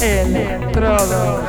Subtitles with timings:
[0.00, 1.48] Electrodos.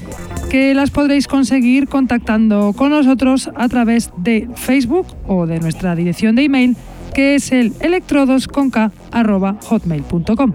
[0.51, 6.35] que las podréis conseguir contactando con nosotros a través de Facebook o de nuestra dirección
[6.35, 6.75] de email
[7.13, 10.53] que es el electrodosconk.hotmail.com.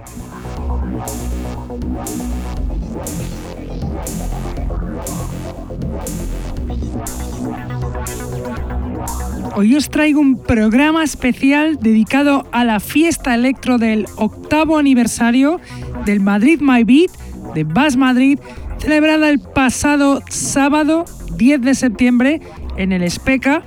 [9.55, 15.59] Hoy os traigo un programa especial dedicado a la fiesta electro del octavo aniversario
[16.05, 17.13] del Madrid My Beat
[17.55, 18.39] de Bass Madrid
[18.79, 21.05] celebrada el pasado sábado
[21.37, 22.41] 10 de septiembre
[22.77, 23.63] en el Especa,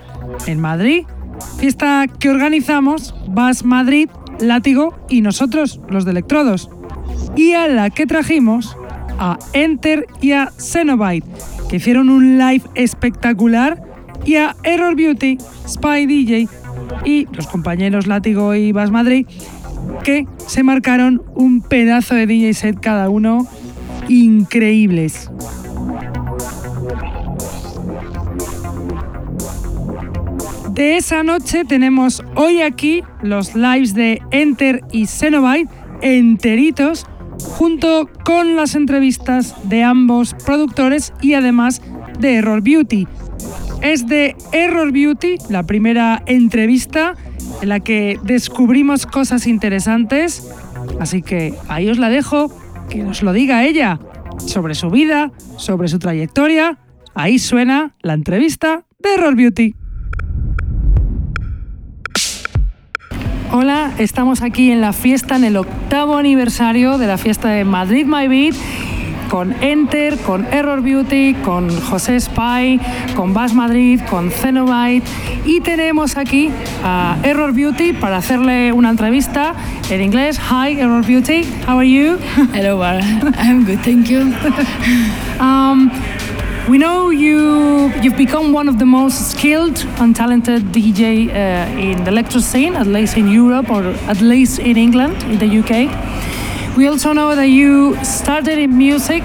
[0.47, 1.05] en Madrid.
[1.57, 4.09] Fiesta que organizamos Bass Madrid,
[4.39, 6.69] Látigo y nosotros, los de Electrodos.
[7.35, 8.77] Y a la que trajimos
[9.17, 11.27] a Enter y a Cenobite,
[11.69, 13.83] que hicieron un live espectacular,
[14.25, 15.37] y a Error Beauty,
[15.67, 16.47] Spy DJ
[17.05, 19.25] y los compañeros Látigo y Bass Madrid,
[20.03, 23.47] que se marcaron un pedazo de DJ set cada uno
[24.09, 25.29] increíbles.
[30.71, 35.69] De esa noche tenemos hoy aquí los lives de Enter y Cenobite
[36.01, 37.05] enteritos
[37.57, 41.81] junto con las entrevistas de ambos productores y además
[42.19, 43.07] de Error Beauty.
[43.81, 47.15] Es de Error Beauty la primera entrevista
[47.61, 50.49] en la que descubrimos cosas interesantes,
[50.99, 52.49] así que ahí os la dejo
[52.89, 53.99] que nos lo diga ella
[54.39, 56.77] sobre su vida, sobre su trayectoria.
[57.13, 59.75] Ahí suena la entrevista de Error Beauty.
[63.51, 68.05] Hola, estamos aquí en la fiesta, en el octavo aniversario de la fiesta de Madrid
[68.05, 68.55] My Beat
[69.29, 72.79] con Enter, con Error Beauty, con José Spy,
[73.15, 75.07] con Bass Madrid, con Cenobite
[75.45, 76.49] y tenemos aquí
[76.83, 79.53] a Error Beauty para hacerle una entrevista
[79.89, 80.39] en inglés.
[80.49, 82.17] Hi, Error Beauty, how are you?
[82.53, 84.33] Hello, I'm good, thank you.
[85.39, 85.91] um,
[86.67, 92.03] we know you you've become one of the most skilled and talented DJ uh, in
[92.03, 95.89] the electro scene, at least in Europe or at least in England, in the UK.
[96.77, 99.23] We also know that you started in music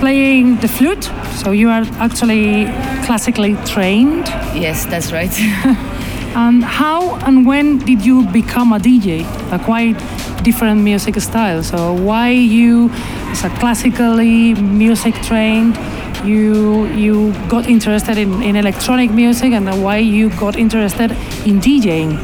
[0.00, 2.66] playing the flute, so you are actually
[3.04, 4.26] classically trained.
[4.54, 5.32] Yes, that's right.
[6.36, 9.24] and how and when did you become a DJ?
[9.52, 9.96] A quite
[10.42, 11.62] different music style.
[11.62, 12.90] So why you,
[13.30, 15.76] as a classically music trained,
[16.24, 21.10] you you got interested in, in electronic music and why you got interested
[21.46, 22.18] in DJing?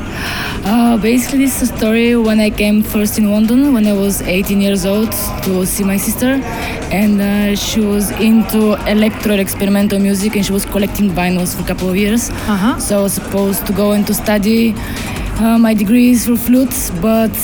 [0.64, 4.22] Uh, basically, this is a story when I came first in London when I was
[4.22, 5.10] 18 years old
[5.44, 6.40] to see my sister,
[6.92, 11.66] and uh, she was into electro experimental music and she was collecting vinyls for a
[11.66, 12.30] couple of years.
[12.30, 12.78] Uh-huh.
[12.78, 14.74] So I was supposed to go and to study
[15.38, 17.34] uh, my degrees for flute, but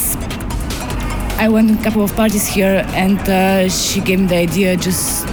[1.39, 4.77] I went to a couple of parties here, and uh, she gave me the idea
[4.77, 5.27] just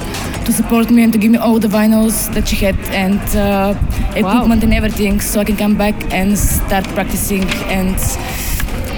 [0.45, 3.73] to support me and to give me all the vinyls that she had and uh,
[4.15, 7.43] equipment and everything, so I can come back and start practicing
[7.77, 7.97] and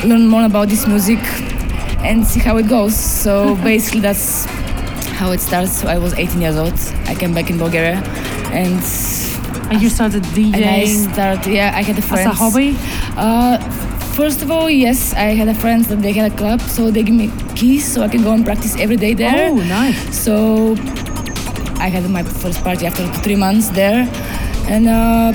[0.10, 1.20] learn more about this music
[2.04, 2.96] and see how it goes.
[2.96, 4.46] So basically, that's
[5.20, 5.84] how it starts.
[5.86, 6.74] I was 18 years old.
[7.08, 7.98] I came back in Bulgaria,
[8.62, 8.82] and
[9.72, 11.52] And you started and I DJing started.
[11.52, 12.28] Yeah, I had a friend.
[12.30, 12.70] as a hobby?
[13.18, 13.58] Uh,
[14.16, 17.04] first of all, yes, I had a friend that they had a club, so they
[17.04, 19.50] give me keys so I can go and practice every day there.
[19.50, 19.98] Oh, nice.
[20.26, 20.76] So
[21.80, 24.08] I had my first party after three months there,
[24.68, 25.34] and uh,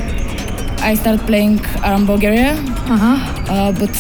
[0.83, 2.53] I started playing around Bulgaria,
[2.89, 3.17] Uh-huh.
[3.55, 3.93] uh, but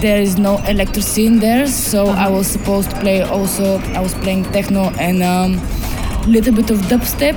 [0.00, 3.78] there is no electro scene there, so I was supposed to play also.
[3.94, 5.52] I was playing techno and a um,
[6.26, 7.36] little bit of dubstep,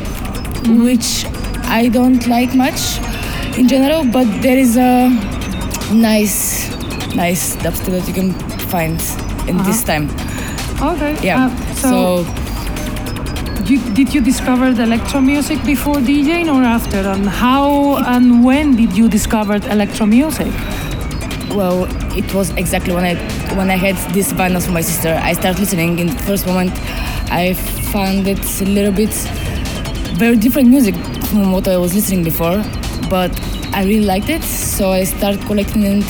[0.86, 1.25] which
[1.68, 3.00] I don't like much
[3.57, 5.09] in general, but there is a
[5.94, 6.69] nice,
[7.15, 8.33] nice dubstep that you can
[8.69, 9.00] find
[9.47, 10.09] in this time.
[10.81, 11.15] Okay.
[11.24, 11.45] Yeah.
[11.47, 11.89] Uh, so
[12.25, 12.44] so,
[13.69, 16.97] you, did you discover the electro music before DJing or after?
[16.97, 20.51] And how and when did you discover electro music?
[21.50, 21.85] Well,
[22.17, 23.15] it was exactly when I
[23.56, 25.19] when I had this vinyls for my sister.
[25.21, 26.00] I started listening.
[26.00, 26.71] In the first moment,
[27.31, 27.53] I
[27.94, 29.13] found it a little bit
[30.19, 30.95] very different music
[31.29, 32.63] from what I was listening before,
[33.09, 33.31] but
[33.73, 34.44] I really liked it.
[34.44, 36.03] So I started collecting and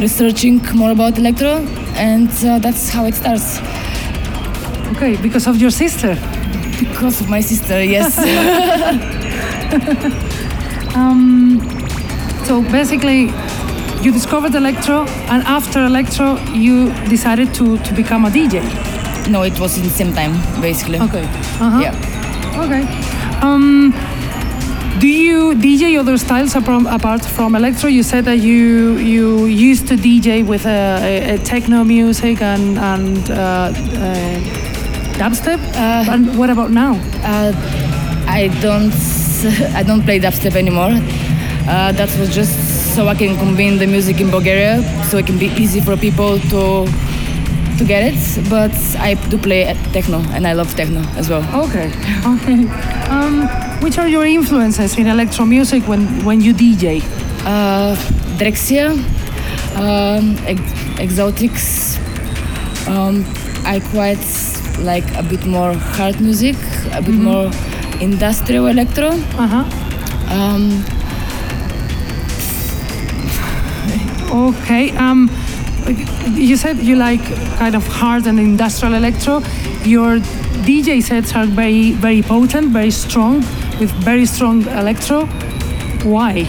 [0.00, 3.58] researching more about electro, and uh, that's how it starts.
[4.96, 6.16] Okay, because of your sister.
[6.84, 8.16] Because of my sister, yes.
[12.46, 13.30] So basically,
[14.02, 18.60] you discovered electro, and after electro, you decided to, to become a DJ.
[19.30, 20.98] no, it was in the same time, basically.
[21.00, 21.22] Okay.
[21.60, 21.80] Uh-huh.
[21.80, 22.64] Yeah.
[22.64, 22.82] Okay.
[23.40, 23.94] Um,
[24.98, 27.88] do you DJ other styles apart, apart from electro?
[27.88, 32.78] You said that you you used to DJ with a, a, a techno music and
[32.78, 34.40] and uh, uh,
[35.18, 35.60] dubstep.
[35.74, 36.94] Uh, and what about now?
[37.22, 37.52] Uh,
[38.26, 38.92] I don't
[39.74, 40.92] I don't play dubstep anymore.
[41.68, 45.38] Uh, that was just so I can combine the music in Bulgaria, so it can
[45.38, 46.86] be easy for people to
[47.78, 48.48] to get it.
[48.50, 51.42] But I do play at techno, and I love techno as well.
[51.64, 51.90] Okay.
[52.34, 52.66] Okay.
[53.10, 53.48] Um,
[53.82, 57.02] which are your influences in electro music when when you DJ?
[57.44, 57.96] Uh,
[58.38, 58.90] Drexciya,
[59.76, 61.98] um, ex- Exotics.
[62.88, 63.24] Um,
[63.64, 64.22] I quite
[64.78, 66.56] like a bit more hard music,
[66.92, 67.50] a bit more
[68.00, 69.08] industrial electro.
[69.08, 70.34] Uh huh.
[70.34, 70.84] Um,
[74.32, 74.96] Okay.
[74.96, 75.30] Um,
[76.30, 77.22] you said you like
[77.58, 79.40] kind of hard and industrial electro.
[79.84, 80.20] Your
[80.64, 83.36] DJ sets are very, very potent, very strong,
[83.78, 85.26] with very strong electro.
[86.04, 86.46] Why?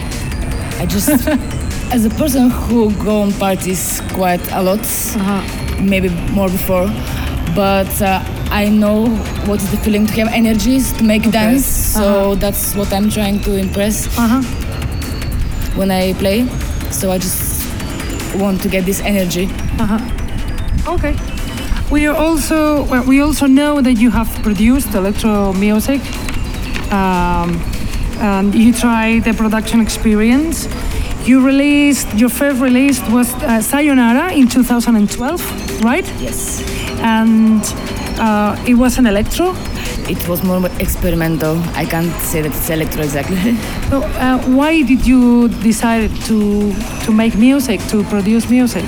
[0.80, 1.08] I just,
[1.92, 4.80] as a person who go on parties quite a lot,
[5.82, 6.86] maybe more before,
[7.54, 9.06] but uh, I know
[9.46, 11.66] what is the feeling to have energies to make dance.
[11.66, 14.42] So that's what I'm trying to impress Uh huh.
[15.76, 16.46] when I play.
[16.90, 17.64] So I just
[18.36, 19.48] want to get this energy.
[20.86, 21.16] Okay.
[21.90, 26.00] We are also well, we also know that you have produced electro music,
[26.92, 27.60] um,
[28.20, 30.66] and you tried the production experience.
[31.26, 36.04] You released your first release was uh, Sayonara in 2012, right?
[36.20, 36.60] Yes.
[37.04, 37.62] And
[38.18, 39.54] uh, it was an electro.
[40.08, 41.58] It was more experimental.
[41.74, 43.36] I can't say that it's electro exactly.
[43.90, 46.72] So uh, why did you decide to
[47.04, 48.84] to make music, to produce music?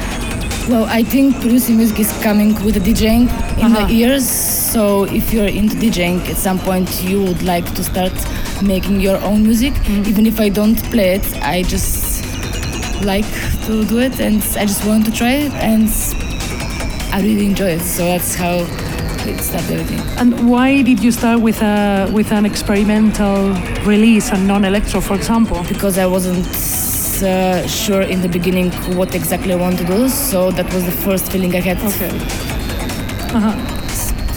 [0.68, 3.86] Well, I think producing music is coming with the DJing in Uh-huh.
[3.86, 4.26] the ears.
[4.72, 8.12] So if you're into DJing, at some point you would like to start
[8.62, 9.74] making your own music.
[10.10, 12.24] Even if I don't play it, I just
[13.04, 13.28] like
[13.66, 15.88] to do it, and I just want to try it, and
[17.16, 17.80] I really enjoy it.
[17.80, 18.56] So that's how
[19.26, 20.00] it started everything.
[20.18, 23.54] And why did you start with a with an experimental
[23.86, 25.64] release and non-electro, for example?
[25.66, 26.46] Because I wasn't
[27.22, 30.96] uh, sure in the beginning what exactly I want to do, so that was the
[31.06, 31.78] first feeling I had.
[31.78, 32.12] Okay.
[33.36, 33.54] Uh-huh.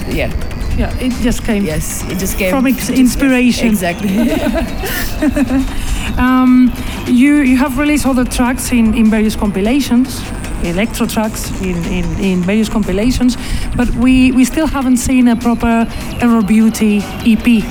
[0.10, 0.32] Yeah.
[0.78, 1.66] Yeah, it just came.
[1.66, 2.10] Yes.
[2.10, 3.68] It just came From ex- inspiration.
[3.68, 4.16] Exactly.
[6.18, 6.74] Um,
[7.08, 10.20] you you have released other tracks in, in various compilations,
[10.64, 13.38] electro tracks in, in, in various compilations,
[13.76, 15.88] but we, we still haven't seen a proper
[16.22, 17.64] Error Beauty EP.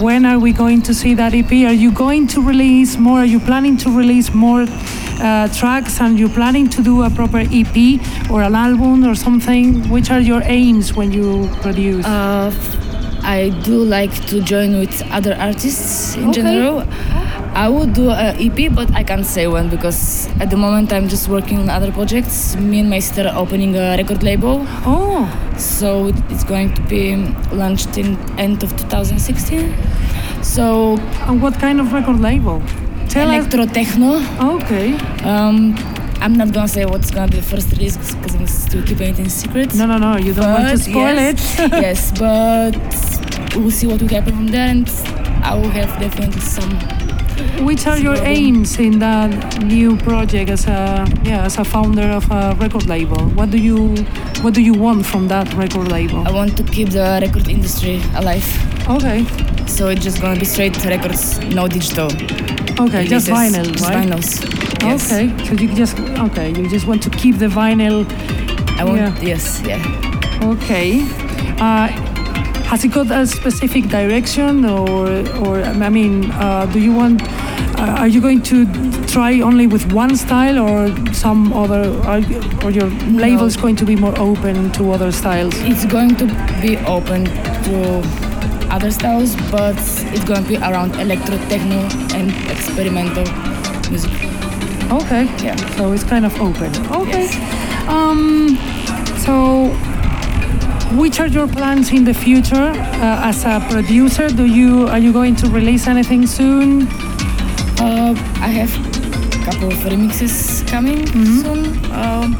[0.00, 1.52] When are we going to see that EP?
[1.52, 3.18] Are you going to release more?
[3.18, 4.64] Are you planning to release more
[5.20, 9.88] uh, tracks and you're planning to do a proper EP or an album or something,
[9.90, 12.06] which are your aims when you produce?
[12.06, 12.50] Uh,
[13.30, 16.42] I do like to join with other artists in Okay.
[16.42, 16.82] general.
[17.64, 21.08] I would do an EP, but I can't say when because at the moment I'm
[21.08, 22.56] just working on other projects.
[22.56, 25.88] Me and my sister are opening a record label, oh, so
[26.32, 27.04] it's going to be
[27.52, 29.74] launched in end of 2016.
[30.42, 30.96] So
[31.28, 32.62] and what kind of record label?
[33.08, 34.10] Tell electro techno.
[34.56, 34.94] Okay.
[35.24, 35.74] Um,
[36.20, 39.18] I'm not gonna say what's gonna be the first release because I'm still keeping it
[39.18, 39.74] in secret.
[39.74, 40.18] No, no, no.
[40.18, 41.72] You don't want to spoil yes, it.
[41.86, 42.76] yes, but
[43.56, 44.88] we'll see what will happen from there, and
[45.42, 46.70] I will have definitely some.
[47.64, 52.30] Which are your aims in that new project as a yeah as a founder of
[52.30, 53.24] a record label?
[53.30, 53.96] What do you
[54.42, 56.26] what do you want from that record label?
[56.28, 58.46] I want to keep the record industry alive,
[58.90, 59.24] Okay,
[59.68, 62.06] so it's just gonna be straight records, no digital.
[62.80, 64.08] okay, just vinyl, just right?
[64.08, 64.82] vinyls.
[64.82, 65.12] Yes.
[65.12, 68.04] Okay, so you just okay, you just want to keep the vinyl.
[68.80, 68.98] I want.
[68.98, 69.20] Yeah.
[69.20, 69.62] Yes.
[69.64, 70.40] Yeah.
[70.42, 71.02] Okay.
[71.60, 71.86] Uh,
[72.66, 75.06] has it got a specific direction, or
[75.44, 77.22] or I mean, uh, do you want?
[77.78, 78.66] Uh, are you going to
[79.06, 81.82] try only with one style, or some other?
[82.08, 82.22] Are,
[82.64, 82.88] or your
[83.24, 85.54] label is going to be more open to other styles?
[85.58, 86.26] It's going to
[86.60, 88.29] be open to
[88.70, 89.76] other styles, but
[90.14, 91.80] it's going to be around electro, techno,
[92.14, 93.24] and experimental
[93.90, 94.12] music.
[94.90, 95.24] Okay.
[95.44, 95.56] Yeah.
[95.76, 96.70] So it's kind of open.
[96.90, 97.24] Okay.
[97.24, 97.88] Yes.
[97.88, 98.58] Um,
[99.24, 99.68] so,
[100.96, 104.28] which are your plans in the future uh, as a producer?
[104.28, 106.88] Do you are you going to release anything soon?
[107.78, 108.72] Uh, I have
[109.40, 111.66] a couple of remixes coming soon.
[111.92, 112.36] Um,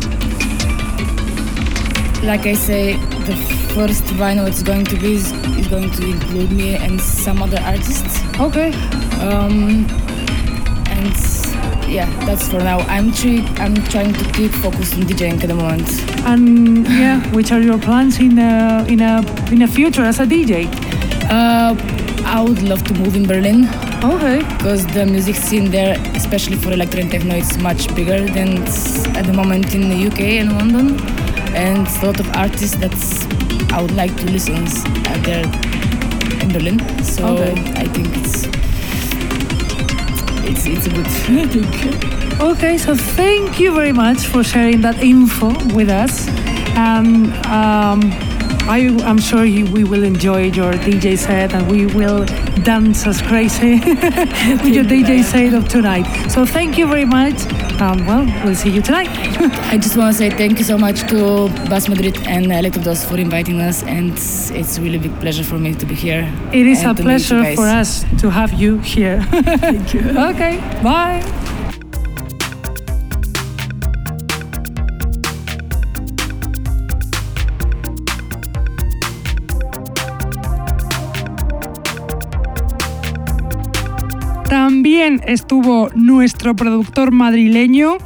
[2.23, 2.97] like I say,
[3.27, 7.43] the first vinyl it's going to be is, is going to include me and some
[7.43, 8.21] other artists.
[8.39, 8.73] Okay.
[9.21, 9.87] Um,
[10.89, 11.15] and
[11.89, 12.79] yeah, that's for now.
[12.81, 15.89] I'm try- I'm trying to keep focused on DJing at the moment.
[16.25, 19.23] And yeah, which are your plans in a in a
[19.53, 20.67] in a future as a DJ?
[21.31, 21.75] Uh,
[22.27, 23.69] I would love to move in Berlin
[24.05, 24.39] Okay.
[24.57, 28.59] because the music scene there, especially for electro and techno, is much bigger than
[29.17, 30.97] at the moment in the UK and London.
[31.55, 32.95] And a lot of artists that
[33.73, 34.57] I would like to listen
[35.09, 35.45] are there
[36.43, 36.79] in Berlin.
[37.05, 37.53] So Okay.
[37.77, 38.47] I think it's
[40.49, 42.41] it's it's a good thing.
[42.41, 42.79] Okay.
[42.79, 46.29] So thank you very much for sharing that info with us.
[46.77, 48.01] And um,
[48.69, 52.25] I am sure you, we will enjoy your DJ set and we will
[52.63, 53.75] dance as crazy
[54.63, 56.07] with your DJ set of tonight.
[56.31, 57.35] So thank you very much.
[57.81, 59.09] Um, well, we'll see you tonight.
[59.73, 63.17] I just want to say thank you so much to Bass Madrid and Electrodos for
[63.17, 66.31] inviting us, and it's, really big pleasure for me to be here.
[66.53, 69.23] It is a to meet you pleasure for us to have you here.
[69.31, 70.01] Thank you.
[70.11, 71.40] Okay, bye.
[85.31, 87.99] Estuvo nuestro productor madrileño,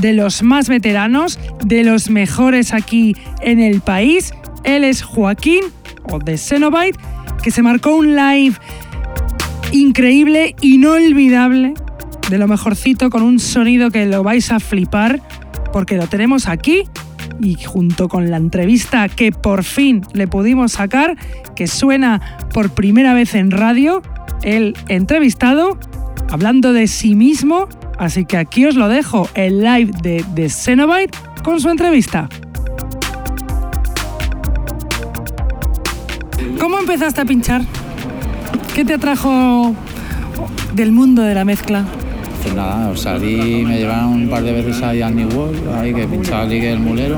[0.00, 4.32] de los más veteranos, de los mejores aquí en el país.
[4.62, 5.60] Él es Joaquín,
[6.04, 6.98] o de Xenobite,
[7.42, 8.56] que se marcó un live
[9.72, 11.74] increíble, inolvidable,
[12.30, 15.20] de lo mejorcito, con un sonido que lo vais a flipar,
[15.72, 16.84] porque lo tenemos aquí
[17.40, 21.16] y junto con la entrevista que por fin le pudimos sacar,
[21.56, 24.02] que suena por primera vez en radio,
[24.42, 25.78] el entrevistado
[26.30, 27.68] hablando de sí mismo,
[27.98, 32.28] así que aquí os lo dejo, el live de, de Xenobite con su entrevista.
[36.60, 37.62] ¿Cómo empezaste a pinchar?
[38.74, 39.74] ¿Qué te atrajo
[40.74, 41.84] del mundo de la mezcla?
[42.42, 46.06] Pues nada, salí, me llevaron un par de veces ahí al New World, ahí que
[46.06, 47.16] pinchaba Ligue el Mulero.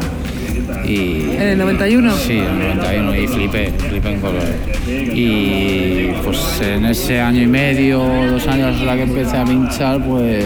[0.87, 2.14] Y, ¿En el 91?
[2.16, 4.57] Sí, en el 91 y flipé, flipé en colores.
[4.88, 7.99] Y pues en ese año y medio,
[8.30, 10.45] dos años hasta que empecé a pinchar, pues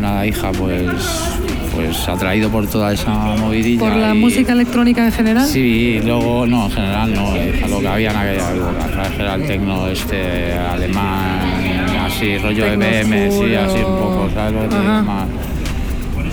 [0.00, 0.88] nada, hija, pues,
[1.74, 3.80] pues atraído por toda esa movidilla.
[3.80, 5.46] ¿Por la y- música electrónica en general?
[5.46, 9.34] Sí, y luego, no, en general no, hija, lo que había en aquella época, era
[9.36, 11.40] el tecno este alemán,
[12.06, 14.76] así, rollo Tecno EBM, sí, así un poco, ¿sabes lo que te.
[14.76, 15.28] Más,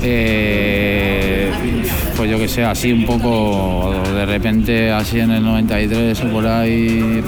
[0.03, 1.51] eh,
[2.21, 6.45] pues yo que sé, así un poco, de repente, así en el 93 o por
[6.45, 7.19] ahí,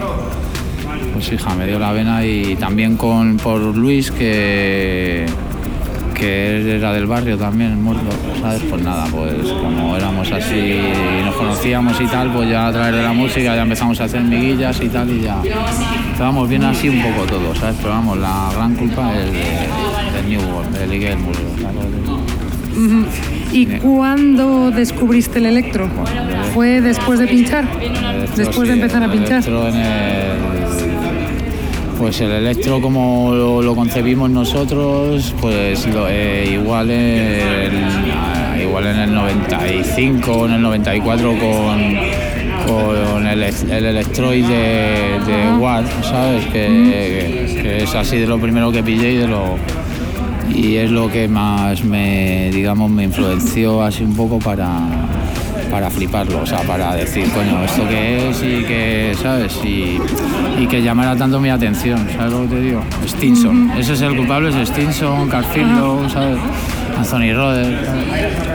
[1.12, 5.26] pues hija, me dio la vena y también con, por Luis que,
[6.14, 8.06] que era del barrio también, muerto,
[8.40, 8.62] ¿sabes?
[8.70, 9.34] Pues nada, pues
[9.64, 13.56] como éramos así y nos conocíamos y tal, pues ya a través de la música
[13.56, 15.42] ya empezamos a hacer miguillas y tal y ya
[16.12, 17.78] estábamos bien así un poco todos, ¿sabes?
[17.82, 23.33] Pero vamos, la gran culpa es de, de New World, del Muro, ¿sabes?
[23.54, 25.88] ¿Y cuándo descubriste el electro?
[26.54, 27.66] ¿Fue después de pinchar?
[28.36, 29.44] Después de empezar a pinchar.
[32.00, 37.72] pues el electro como lo, lo concebimos nosotros, pues lo- eh, igual, en,
[38.12, 41.96] ah, igual en el 95 o en el 94 con,
[42.68, 44.56] con el, el Electroid de,
[45.26, 46.46] de Watt, ¿sabes?
[46.48, 49.56] Que, que es así de lo primero que pillé y de lo
[50.54, 54.88] y es lo que más me digamos me influenció así un poco para
[55.74, 59.60] para fliparlo, o sea, para decir, coño, esto qué es y que, ¿sabes?
[59.66, 59.98] Y,
[60.62, 62.84] y que llamara tanto mi atención, ¿sabes lo que te digo?
[63.08, 66.38] Stinson, ese es el culpable, es Stinson, Carfillo, ¿sabes?
[66.98, 67.78] Anthony Roder.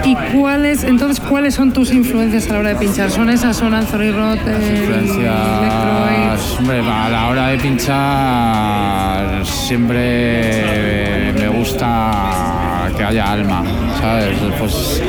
[0.05, 3.11] ¿Y cuáles, entonces, cuáles son tus influencias a la hora de pinchar?
[3.11, 3.57] ¿Son esas?
[3.57, 4.13] ¿Son Anthony
[4.47, 13.63] eh, Influencias, hombre, a la hora de pinchar siempre me gusta que haya alma,
[14.01, 14.39] ¿sabes?
[14.59, 15.03] Pues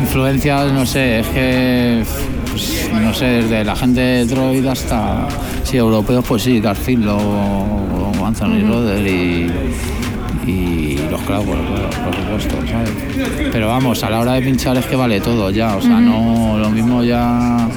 [0.00, 2.04] influencias, no sé, es que,
[2.50, 5.28] pues, no sé, desde la gente de Detroit hasta,
[5.62, 9.50] sí, europeos, pues sí, Garfield o, o Anthony Roder y,
[10.46, 12.90] y los clavos, por, por supuesto, ¿sabes?
[13.52, 16.56] Pero vamos, a la hora de pinchar es que vale todo ya, o sea, no,
[16.58, 17.68] lo mismo ya...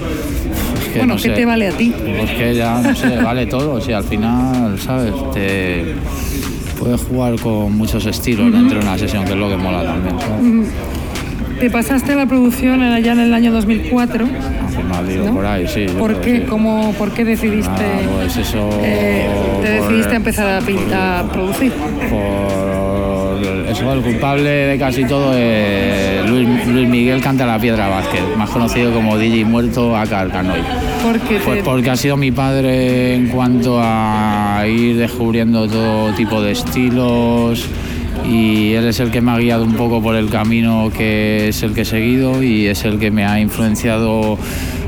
[0.82, 1.36] es que Bueno, no ¿qué sé.
[1.36, 1.94] te vale a ti?
[1.98, 3.82] Pues que ya, no sé, vale todo.
[3.82, 5.14] Si al final, ¿sabes?
[5.34, 5.96] Te
[6.80, 10.16] puedes jugar con muchos estilos dentro de una sesión, que es lo que mola también.
[10.20, 10.70] ¿sabes?
[11.60, 14.26] Te pasaste a la producción allá en el año 2004.
[15.01, 15.34] ¿No?
[15.34, 15.86] por ahí, sí.
[15.98, 16.44] ¿Por qué?
[16.44, 18.70] ¿Cómo, ¿Por qué decidiste, Ah, pues eso.
[18.84, 19.27] eh,
[19.62, 21.72] te por- decidiste empezar a, pin- a producir?
[21.74, 28.22] Por eso, el culpable de casi todo es Luis, Luis Miguel Canta la Piedra Vázquez,
[28.38, 30.60] más conocido como DJ Muerto a Carcanoy.
[31.03, 36.41] Porque Pues te- porque ha sido mi padre en cuanto a ir descubriendo todo tipo
[36.41, 37.65] de estilos
[38.29, 41.63] y él es el que me ha guiado un poco por el camino que es
[41.63, 44.38] el que he seguido y es el que me ha influenciado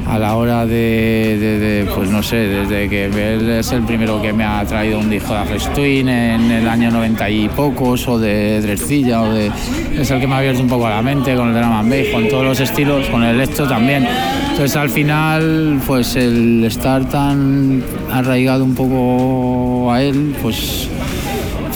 [0.07, 4.43] a la hora de, pues no sé, desde que él es el primero que me
[4.43, 8.61] ha traído un disco de Afresh Twin en el año 90 y pocos o de
[8.61, 9.51] Drescilla o de
[9.97, 12.07] es el que me ha abierto un poco la mente con el drum and bass,
[12.11, 14.07] con todos los estilos, con el electro también.
[14.49, 20.89] Entonces al final, pues el estar tan arraigado un poco a él, pues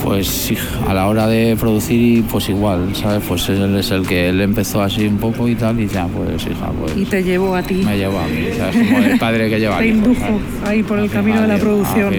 [0.06, 0.54] pues
[0.88, 3.24] a la hora de producir pues igual, ¿sabes?
[3.28, 6.44] Pues él es el que él empezó así un poco y tal y ya pues
[6.46, 7.82] hija, pues y te llevó a ti.
[7.84, 8.76] me llevó a mí, ¿sabes?
[8.76, 10.42] Como el padre que lleva Te hijo, indujo ¿sabes?
[10.68, 12.14] ahí por el camino de la producción.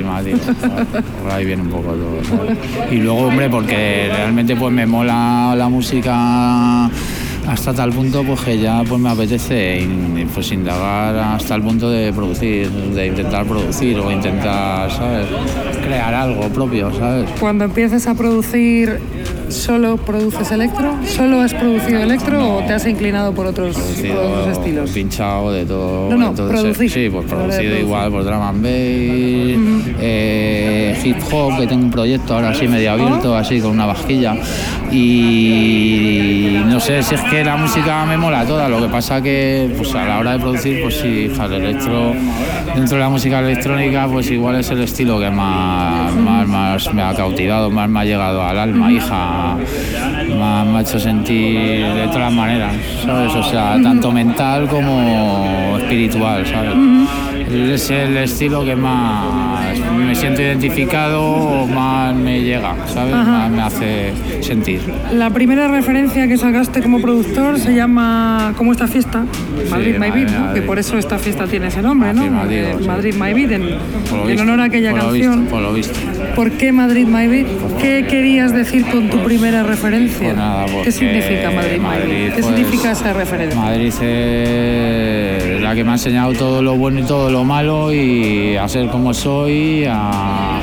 [1.23, 2.25] Por ahí viene un poco todo.
[2.25, 2.59] ¿sabes?
[2.91, 6.91] Y luego, hombre, porque realmente pues me mola la música
[7.49, 9.87] hasta tal punto pues que ya pues me apetece
[10.35, 15.27] pues indagar hasta el punto de producir, de intentar producir o intentar, ¿sabes?
[15.85, 17.31] Crear algo propio, ¿sabes?
[17.39, 19.01] Cuando empiezas a producir,
[19.49, 20.95] ¿solo produces electro?
[21.07, 24.91] ¿Solo has producido electro o te has inclinado por otros, por otros Producido, estilos?
[24.91, 26.11] pinchado de todo.
[26.11, 26.91] No, no, entonces, producir.
[26.91, 32.35] Sí, pues producido igual por drum and bass, eh, hip hop, que tengo un proyecto
[32.35, 34.35] ahora así medio abierto, así con una vasquilla.
[35.31, 39.73] Y no sé, si es que la música me mola toda, lo que pasa que
[39.77, 42.13] pues a la hora de producir, pues sí, el electro,
[42.75, 47.03] dentro de la música electrónica, pues igual es el estilo que más, más, más me
[47.03, 49.36] ha cautivado, más me ha llegado al alma, hija,
[50.65, 53.35] me ha hecho sentir de todas maneras, ¿sabes?
[53.35, 56.75] O sea, tanto mental como espiritual, ¿sabes?
[57.49, 63.15] Es el estilo que más me siento identificado, más me llega, ¿sabes?
[63.15, 64.81] Más me hace sentir.
[65.13, 69.25] La primera referencia que sacaste como productor se llama, como esta fiesta,
[69.71, 70.41] Madrid My Beat, ¿no?
[70.41, 70.55] Madrid.
[70.61, 72.21] que por eso esta fiesta tiene ese nombre, ¿no?
[72.23, 72.87] Afirmativo, Eh, sí.
[72.87, 73.63] Madrid My Beat, en,
[74.27, 75.41] visto, honor a aquella por canción.
[75.41, 75.99] visto, por lo visto.
[76.35, 77.47] ¿Por qué Madrid My Beat?
[77.81, 80.19] ¿Qué querías decir con tu primera referencia?
[80.27, 82.35] Pues nada, ¿Qué significa Madrid, My Madrid, Beat?
[82.37, 83.61] ¿Qué pues, significa esa referencia?
[83.61, 88.57] Madrid es la que me ha enseñado todo lo bueno y todo lo malo y
[88.57, 90.61] a ser como soy, a,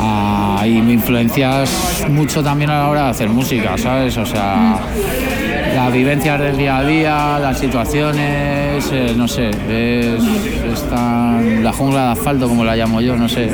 [0.00, 4.16] a- y me influencias mucho también a la hora de hacer música, ¿sabes?
[4.16, 4.78] O sea,
[5.74, 10.22] las vivencias del día a día, las situaciones, eh, no sé, es,
[10.72, 13.48] es tan- la jungla de asfalto como la llamo yo, no sé,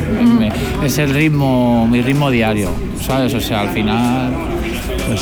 [0.82, 3.34] es el ritmo, mi ritmo diario, ¿sabes?
[3.34, 4.30] O sea, al final,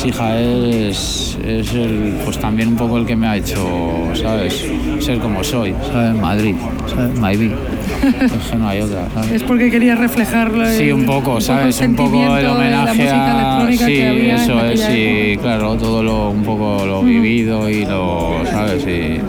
[0.05, 3.65] hija, es, es el, pues también un poco el que me ha hecho,
[4.13, 4.65] ¿sabes?
[4.99, 6.15] Ser como soy, ¿sabes?
[6.19, 6.55] Madrid,
[6.93, 7.19] ¿sabes?
[7.19, 7.51] Maybe.
[8.21, 9.31] Es que no hay otra, ¿sabes?
[9.31, 11.79] Es porque quería reflejar Sí, un poco, ¿sabes?
[11.81, 13.67] Un poco el homenaje a...
[13.71, 18.85] Sí, eso es, sí, claro, todo lo, un poco lo vivido y lo, ¿sabes?
[18.87, 19.21] Y,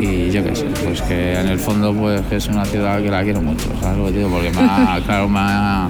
[0.00, 3.10] y yo qué sé, pues que en el fondo pues que es una ciudad que
[3.10, 4.28] la quiero mucho, ¿sabes lo que digo?
[4.30, 5.88] Porque me ha, claro, me ha,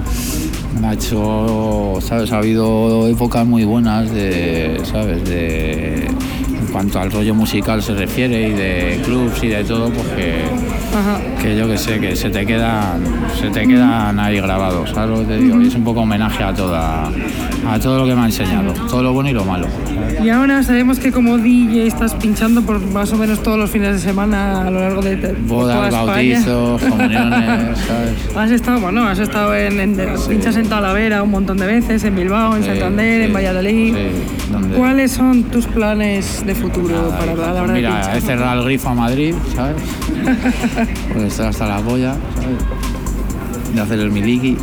[0.83, 2.31] ha hecho, ¿sabes?
[2.31, 5.23] Ha habido épocas muy buenas de, ¿sabes?
[5.25, 10.07] De, en cuanto al rollo musical se refiere y de clubs y de todo, pues
[11.41, 13.01] que, yo que sé, que se te quedan,
[13.39, 15.61] se te quedan ahí grabados, ¿sabes lo que te digo?
[15.61, 17.09] Y es un poco homenaje a toda,
[17.69, 19.67] a todo lo que me ha enseñado, todo lo bueno y lo malo.
[20.23, 23.93] Y ahora sabemos que como DJ estás pinchando por más o menos todos los fines
[23.93, 25.15] de semana a lo largo de
[25.47, 28.35] Bodas, bautizos, comuniones, ¿sabes?
[28.35, 29.97] Has estado, bueno, has estado en, en-
[30.29, 33.93] pinchas en Talavera un montón de veces, en Bilbao, en Sí, Santander, sí, en Valladolid.
[33.95, 38.17] sí, ¿Cuáles son tus planes de futuro para la hora de pinchar?
[38.17, 39.75] he cerrado el grifo a Madrid, ¿sabes?
[41.09, 43.75] Porque estoy hasta la polla, ¿sabes?
[43.75, 44.57] De hacer el miliki.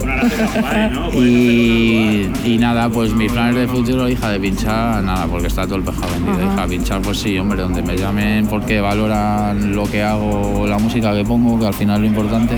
[1.14, 5.76] y, y nada, pues mis planes de futuro, hija, de pinchar, nada, porque está todo
[5.76, 6.46] el pescado vendido.
[6.46, 6.54] Ajá.
[6.54, 11.12] Hija, pinchar, pues sí, hombre, donde me llamen porque valoran lo que hago, la música
[11.14, 12.56] que pongo, que al final es lo importante.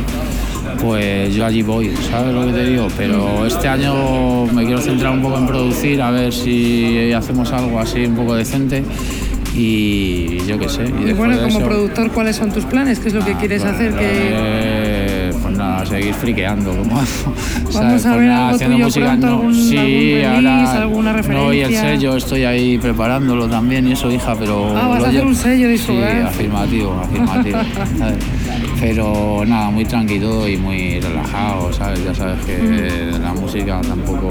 [0.81, 2.88] Pues yo allí voy, ¿sabes lo que te digo?
[2.96, 7.78] Pero este año me quiero centrar un poco en producir, a ver si hacemos algo
[7.78, 8.83] así un poco decente
[9.55, 10.85] y yo qué sé.
[10.85, 12.98] Y, bueno, como eso, productor, ¿cuáles son tus planes?
[12.98, 13.94] ¿Qué es lo que quieres pues, hacer?
[13.94, 14.09] Que...
[14.11, 14.91] eh,
[15.57, 16.71] nada, seguir friqueando.
[16.77, 17.01] Como,
[17.75, 21.67] Vamos a ver algo tuyo pronto, algún- sí, algún release, ahora, alguna No, y el
[21.69, 21.81] referencia.
[21.83, 24.77] sello, estoy ahí preparándolo también y eso, hija, pero...
[24.77, 26.29] Ah, vas a hacer un sello Sí, discográfico.
[26.29, 27.59] afirmativo, afirmativo.
[27.99, 28.17] ¿sabes?
[28.81, 32.05] Pero nada, muy tranquilo y muy relajado, ¿sabes?
[32.05, 34.29] Ya sabes que la música tampoco...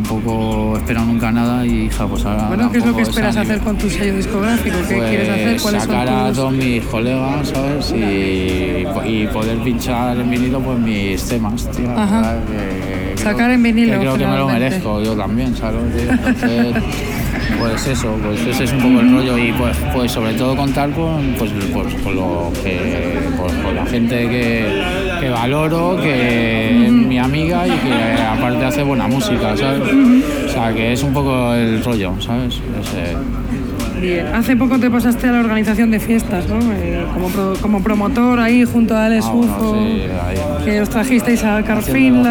[0.00, 2.48] Tampoco espero nunca nada y hija, pues ahora...
[2.48, 4.76] Bueno, ¿qué es lo que esperas hacer con tu sello discográfico?
[4.86, 5.60] ¿Qué Pues quieres hacer?
[5.62, 6.36] ¿Cuáles sacar a son tus...?
[6.36, 7.92] todos mis colegas, ¿sabes?
[7.92, 11.90] Y, y poder pinchar en vinilo pues mis temas, tío.
[11.98, 12.36] Ajá.
[12.46, 15.80] Que- Sacar creo- en vinilo, Que creo que me lo merezco yo también, ¿sabes?
[15.96, 16.76] Entonces,
[17.58, 20.90] pues eso, pues ese es un poco el rollo y pues, pues sobre todo contar
[20.90, 24.82] con, pues, pues, con lo que, pues, con la gente que,
[25.20, 29.82] que valoro, que es mi amiga y que aparte hace buena música, ¿sabes?
[30.46, 32.54] O sea, que es un poco el rollo, ¿sabes?
[32.80, 33.16] Ese-
[34.00, 34.26] Bien.
[34.34, 36.58] Hace poco te pasaste a la organización de fiestas, ¿no?
[36.72, 40.64] Eh, como, pro- como promotor ahí junto a Alex Ah, bueno, Ufo, sí, ahí.
[40.64, 42.22] que os trajisteis a haciendo-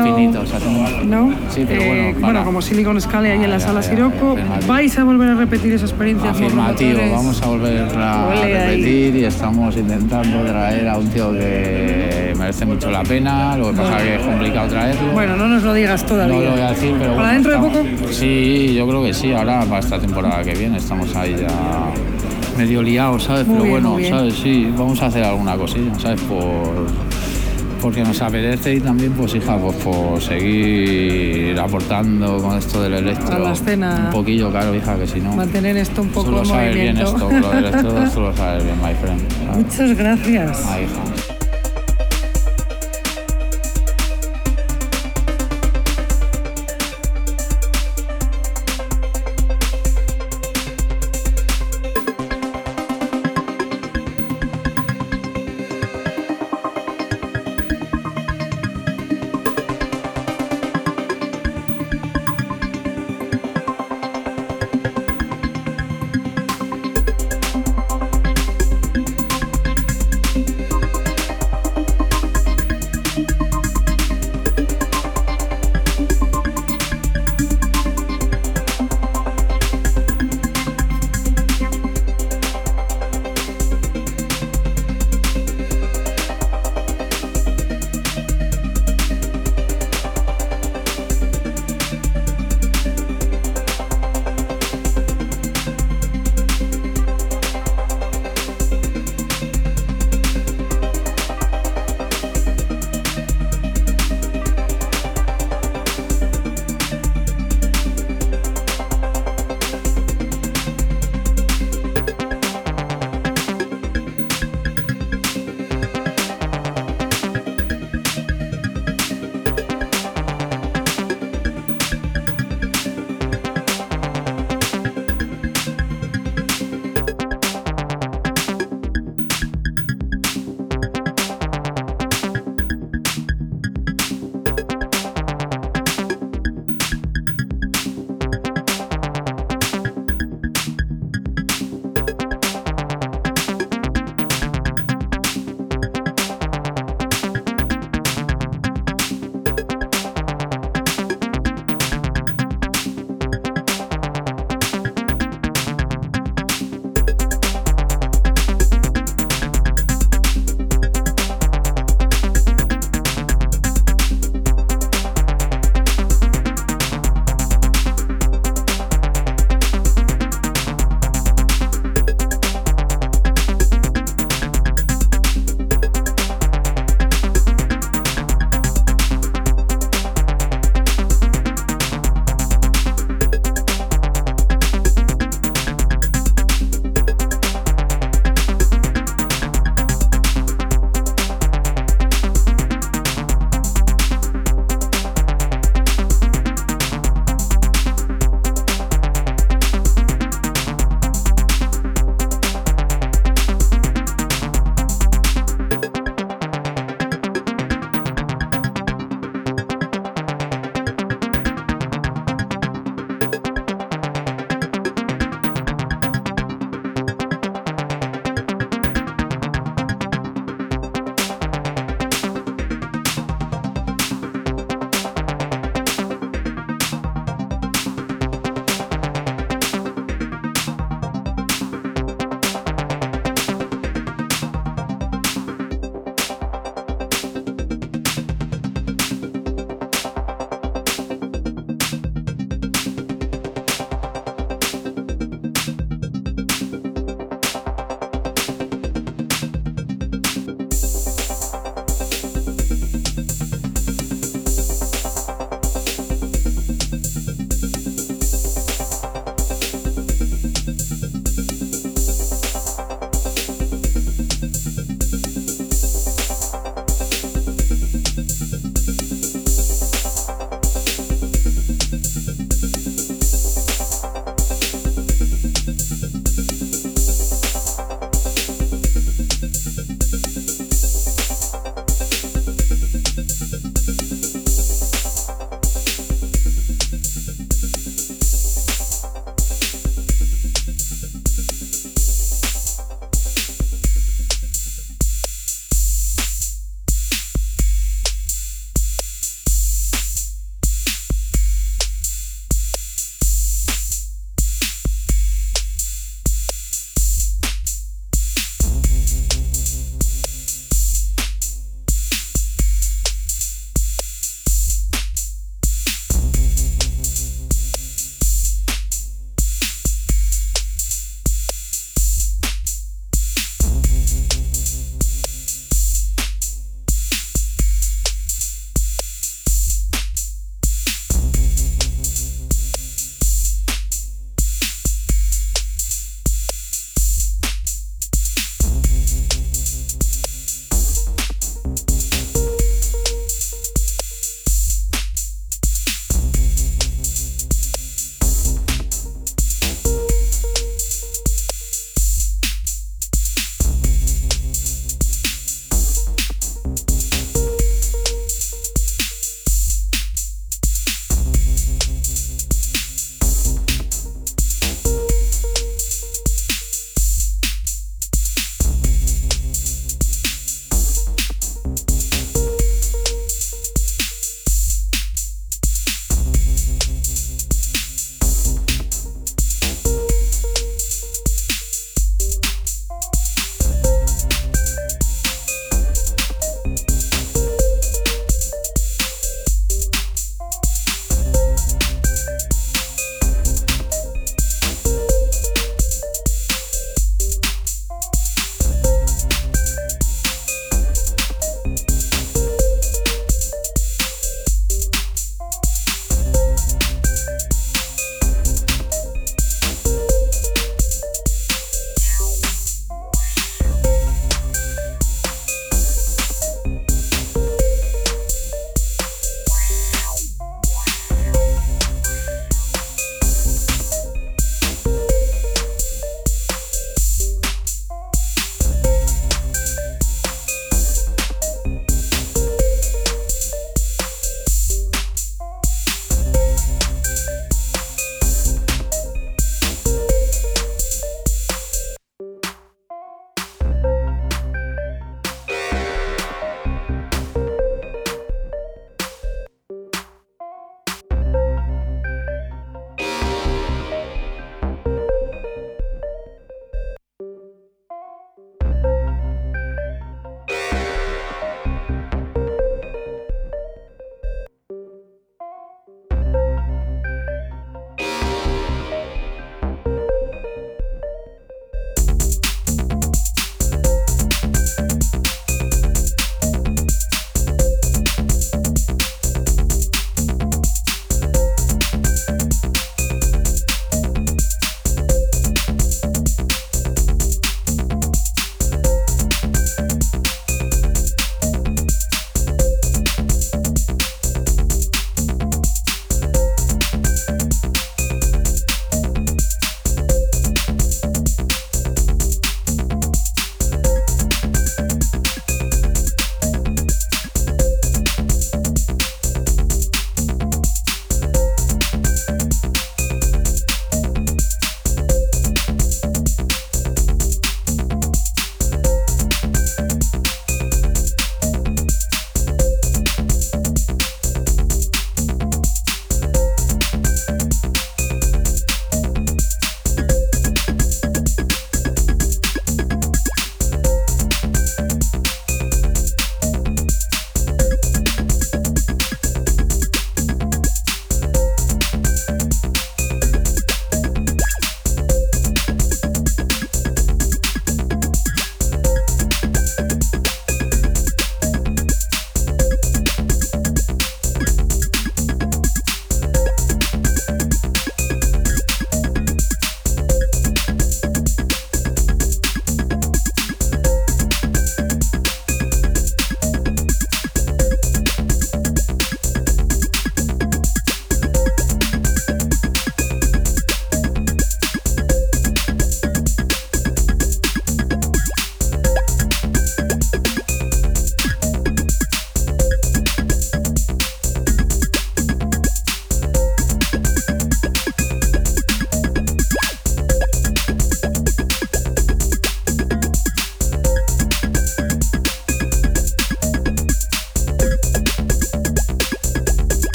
[1.06, 1.34] ¿no?
[1.49, 3.89] Sí, pero bueno, Eh, para- como Silicon Scale ahí en la Ah, ya, sala ya,
[3.89, 4.36] Siroco.
[4.38, 4.67] ya.
[4.67, 6.30] ¿Vais a volver a repetir esa experiencia?
[6.32, 8.51] Afirmativo, vamos a volver a ahí.
[8.54, 13.78] repetir y estamos intentando traer a un tío que merece mucho la pena, lo que
[13.78, 15.12] pasa es que es complicado traerlo.
[15.13, 16.36] Bueno, no nos lo digas todavía.
[16.36, 18.12] no lo voy a decir, pero ¿Para bueno, dentro de poco?
[18.12, 21.47] Sí, yo creo que sí, ahora para esta temporada que viene estamos ahí ya
[22.58, 23.48] medio liados, ¿sabes?
[23.48, 24.18] Muy pero bien, bueno.
[24.18, 24.34] ¿sabes?
[24.36, 26.22] Sí, vamos a hacer alguna cosilla, ¿sabes?
[26.22, 26.88] Por
[27.86, 33.36] porque nos apetece y también, pues hija, pues por seguir aportando con esto del electro.
[33.36, 34.06] A la escena.
[34.08, 35.36] Un poquillo, claro, hija, que si no...
[35.36, 38.96] Mantener esto un poco sabes bien esto, lo del electro, esto lo sabes bien, my
[38.96, 39.22] friend.
[39.32, 39.58] ¿sabes?
[39.58, 40.65] Muchas gracias.
[40.65, 41.14] Ah, hija.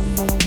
[0.00, 0.39] Thank you.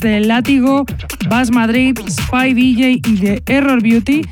[0.00, 0.84] De Látigo,
[1.28, 4.22] Bass Madrid, Spy DJ y de Error Beauty,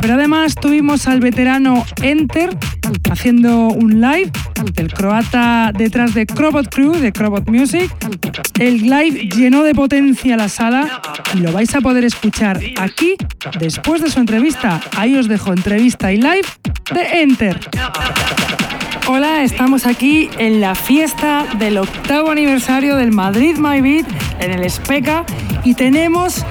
[0.00, 2.56] pero además tuvimos al veterano Enter
[3.10, 4.30] haciendo un live,
[4.76, 7.90] el croata detrás de Crobot Crew de Crobot Music.
[8.58, 11.00] El live llenó de potencia la sala
[11.34, 13.14] y lo vais a poder escuchar aquí
[13.58, 14.80] después de su entrevista.
[14.96, 16.46] Ahí os dejo entrevista y live
[16.92, 17.60] de Enter.
[19.06, 24.06] Hola, estamos aquí en la fiesta del octavo aniversario del Madrid My Beat
[24.44, 25.24] en el Especa
[25.64, 26.44] y tenemos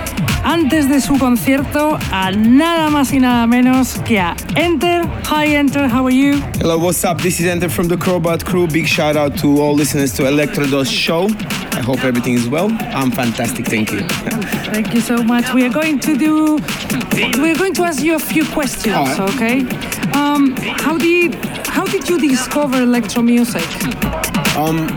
[0.44, 5.06] antes de su concierto a nada más y nada menos que a Enter.
[5.30, 6.42] Hi Enter, how are you?
[6.60, 7.22] Hello, what's up?
[7.22, 8.68] This is Enter from the Crobot crew.
[8.68, 11.28] Big shout out to all listeners to Electrodos show.
[11.72, 12.70] I hope everything is well.
[12.94, 14.02] I'm fantastic, thank you.
[14.72, 15.54] thank you so much.
[15.54, 16.60] We are going to do
[17.38, 19.20] we're going to ask you a few questions, right.
[19.36, 19.60] okay?
[20.14, 21.36] Um, how did
[21.68, 23.66] how did you discover electro music?
[24.56, 24.88] Um,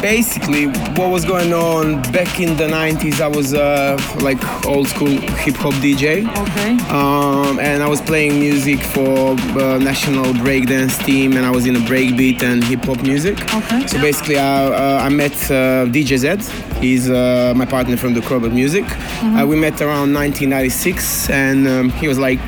[0.00, 5.08] basically what was going on back in the 90s i was uh, like old school
[5.08, 6.70] hip-hop dj okay.
[6.90, 9.30] Um, and i was playing music for
[9.60, 13.36] uh, national breakdance team and i was in a breakbeat and hip-hop music.
[13.54, 13.86] Okay.
[13.86, 16.80] So basically i, uh, I met uh, dj z.
[16.80, 18.84] He's uh, my partner from the crobot music.
[18.84, 19.36] Mm-hmm.
[19.36, 22.40] Uh, we met around 1996 and um, he was like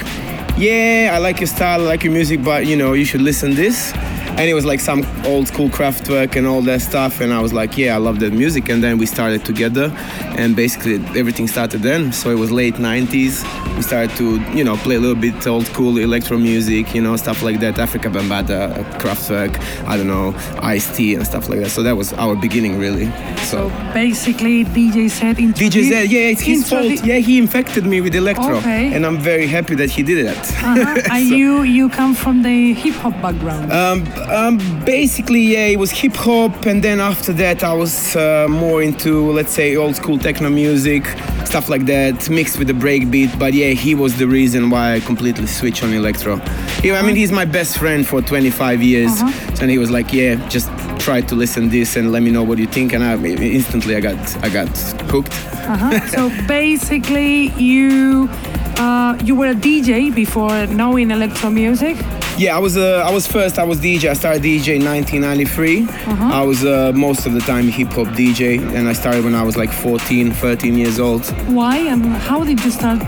[0.57, 3.55] yeah i like your style i like your music but you know you should listen
[3.55, 3.92] this
[4.39, 7.20] and it was like some old school Kraftwerk and all that stuff.
[7.20, 8.68] And I was like, yeah, I love that music.
[8.68, 9.93] And then we started together,
[10.39, 12.12] and basically everything started then.
[12.12, 13.45] So it was late 90s.
[13.81, 17.16] We started to, you know, play a little bit old school electro music, you know,
[17.16, 17.76] stuff like that.
[17.76, 21.70] Afrika Bambaataa, Kraftwerk, I don't know, Ice-T and stuff like that.
[21.70, 23.07] So that was our beginning, really.
[23.47, 26.93] So, so basically, DJ Zed, DJ Zed, yeah, it's his fault.
[27.03, 28.93] Yeah, he infected me with electro, okay.
[28.93, 30.37] and I'm very happy that he did that.
[30.37, 31.01] Uh-huh.
[31.01, 33.72] so, and you you come from the hip hop background.
[33.72, 38.47] Um, um, basically, yeah, it was hip hop, and then after that, I was uh,
[38.51, 41.05] more into, let's say, old school techno music,
[41.47, 43.38] stuff like that, mixed with the breakbeat.
[43.38, 46.36] But yeah, he was the reason why I completely switched on electro.
[46.82, 49.57] He, I mean, he's my best friend for 25 years, uh-huh.
[49.61, 50.68] and he was like, yeah, just
[50.99, 52.93] try to listen this and let me know what you think.
[52.93, 54.68] And I instantly, I got, I got
[55.11, 55.32] hooked.
[55.32, 56.07] Uh-huh.
[56.14, 58.28] so basically, you,
[58.76, 61.97] uh, you were a DJ before knowing electro music.
[62.41, 63.59] Yeah, I was uh, I was first.
[63.59, 64.09] I was DJ.
[64.09, 65.82] I started DJ in 1993.
[65.82, 66.24] Uh-huh.
[66.24, 69.43] I was uh, most of the time hip hop DJ, and I started when I
[69.43, 71.26] was like 14, 13 years old.
[71.53, 73.03] Why and how did you start?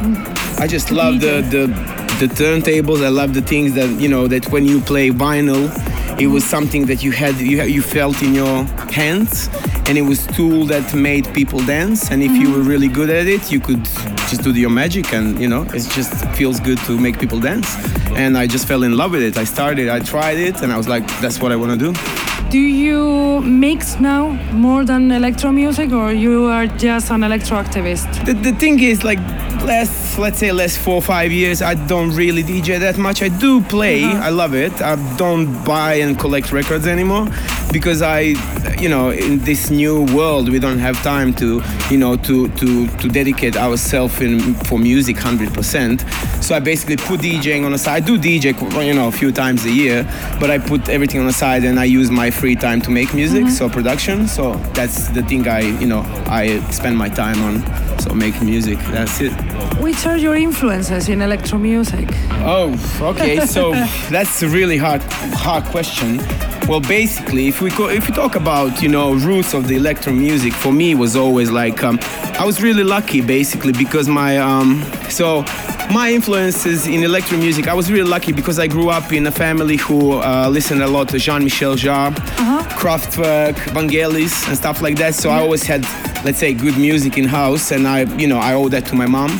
[0.59, 1.67] I just love the the
[2.21, 3.03] the turntables.
[3.03, 5.65] I love the things that you know that when you play vinyl,
[6.21, 9.49] it was something that you had you you felt in your hands,
[9.87, 12.11] and it was tool that made people dance.
[12.11, 13.85] And if you were really good at it, you could
[14.31, 17.77] just do your magic, and you know it just feels good to make people dance.
[18.13, 19.37] And I just fell in love with it.
[19.37, 21.93] I started, I tried it, and I was like, that's what I want to do.
[22.51, 28.27] Do you mix now more than electro music, or you are just an electro activist?
[28.27, 29.19] The, the thing is, like,
[29.65, 33.23] last, let's say, last four or five years, I don't really DJ that much.
[33.23, 34.27] I do play, uh-huh.
[34.27, 34.83] I love it.
[34.83, 37.29] I don't buy and collect records anymore
[37.73, 38.35] because I,
[38.79, 42.87] you know, in this new world, we don't have time to, you know, to to
[42.89, 46.43] to dedicate ourselves in for music 100%.
[46.43, 48.03] So I basically put DJing on the side.
[48.03, 48.53] I do DJ,
[48.87, 50.05] you know, a few times a year,
[50.39, 53.15] but I put everything on the side and I use my free time to make
[53.15, 53.55] music, mm-hmm.
[53.55, 54.29] so production.
[54.29, 57.92] So that's the thing I, you know, I spend my time on.
[58.03, 59.31] So make music, that's it.
[59.81, 62.09] Which are your influences in electro music?
[62.45, 63.47] Oh, okay.
[63.47, 63.71] So
[64.11, 65.03] that's a really hard,
[65.35, 66.19] hard question.
[66.67, 70.13] Well, basically, if we go, if we talk about you know roots of the electro
[70.13, 72.01] music, for me was always like um,
[72.41, 75.45] I was really lucky, basically, because my um, so
[75.93, 79.31] my influences in electro music, I was really lucky because I grew up in a
[79.31, 82.15] family who uh, listened a lot to Jean-Michel Jarre,
[82.81, 85.15] Kraftwerk, Vangelis, and stuff like that.
[85.15, 85.83] So I always had,
[86.25, 89.07] let's say, good music in house, and I, you know, I owe that to my
[89.07, 89.31] mom.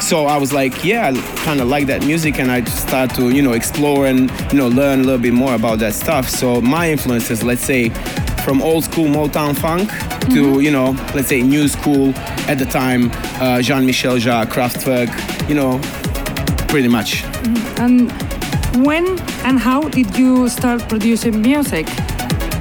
[0.00, 3.16] So I was like, yeah, I kind of like that music, and I just started
[3.16, 6.28] to, you know, explore and you know learn a little bit more about that stuff.
[6.28, 7.90] So my influences, let's say,
[8.46, 9.90] from old school Motown funk
[10.32, 12.14] to you know, let's say new school
[12.46, 13.10] at the time,
[13.42, 15.10] uh, Jean-Michel Jarre, Kraftwerk,
[15.48, 15.80] you know,
[16.68, 17.24] pretty much.
[17.80, 18.12] And
[18.86, 19.04] when
[19.48, 21.86] and how did you start producing music?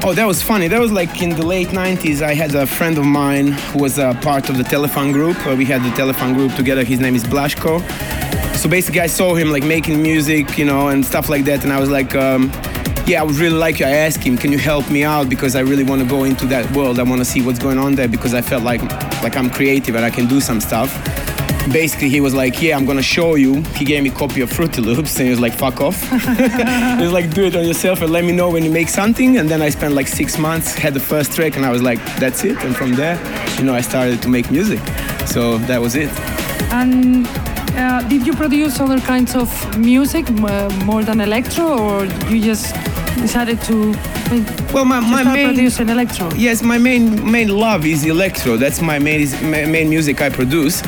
[0.03, 0.67] Oh, that was funny.
[0.67, 2.23] That was like in the late 90s.
[2.23, 5.37] I had a friend of mine who was a part of the Telefon group.
[5.45, 6.83] Uh, we had the Telefon group together.
[6.83, 7.73] His name is Blaško.
[8.55, 11.63] So basically, I saw him like making music, you know, and stuff like that.
[11.63, 12.51] And I was like, um,
[13.07, 13.85] yeah, I would really like you.
[13.85, 15.29] I asked him, can you help me out?
[15.29, 16.99] Because I really want to go into that world.
[16.99, 18.81] I want to see what's going on there because I felt like
[19.21, 20.91] like I'm creative and I can do some stuff.
[21.71, 23.61] Basically, he was like, yeah, I'm gonna show you.
[23.75, 25.99] He gave me a copy of Fruity Loops and he was like, fuck off.
[26.09, 29.37] he was like, do it on yourself and let me know when you make something.
[29.37, 31.99] And then I spent like six months, had the first track, and I was like,
[32.17, 32.57] that's it.
[32.63, 33.17] And from there,
[33.57, 34.79] you know, I started to make music.
[35.27, 36.09] So that was it.
[36.71, 37.27] And
[37.77, 42.73] uh, did you produce other kinds of music uh, more than electro, or you just
[43.17, 43.93] decided to,
[44.73, 46.29] Well, my, to my main producing electro?
[46.35, 48.57] Yes, my main main love is electro.
[48.57, 50.81] That's my main ma- main music I produce.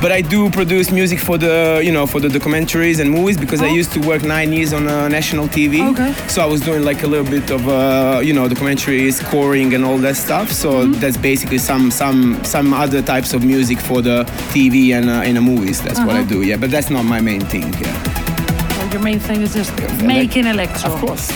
[0.00, 3.60] But I do produce music for the you know for the documentaries and movies because
[3.60, 3.74] I Oh.
[3.80, 5.74] used to work nine years on uh, national TV.
[5.92, 6.12] Okay.
[6.28, 9.84] So I was doing like a little bit of uh, you know documentaries, scoring, and
[9.84, 10.50] all that stuff.
[10.52, 11.00] So Mm-hmm.
[11.00, 14.24] that's basically some some some other types of music for the
[14.54, 15.80] TV and uh, in the movies.
[15.82, 16.34] That's what I Uh-huh.
[16.34, 16.42] do.
[16.50, 17.68] Yeah, but that's not my main thing.
[17.82, 18.80] Yeah.
[18.80, 19.72] Or your main thing is just
[20.02, 20.90] making electro?
[20.92, 21.26] Of course.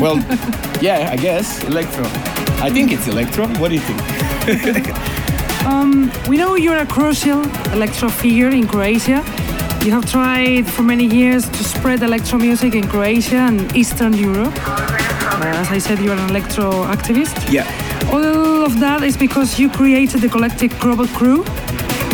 [0.00, 0.16] Well,
[0.88, 2.04] yeah, I guess electro.
[2.66, 3.46] I think it's electro.
[3.60, 4.86] What do you think?
[6.28, 7.42] We know you're a crucial
[7.72, 9.22] electro figure in Croatia.
[9.84, 14.52] You have tried for many years to spread electro music in Croatia and Eastern Europe.
[15.44, 17.52] As I said, you're an electro activist.
[17.52, 17.64] Yeah.
[18.12, 21.44] All of that is because you created the collective Crobot Crew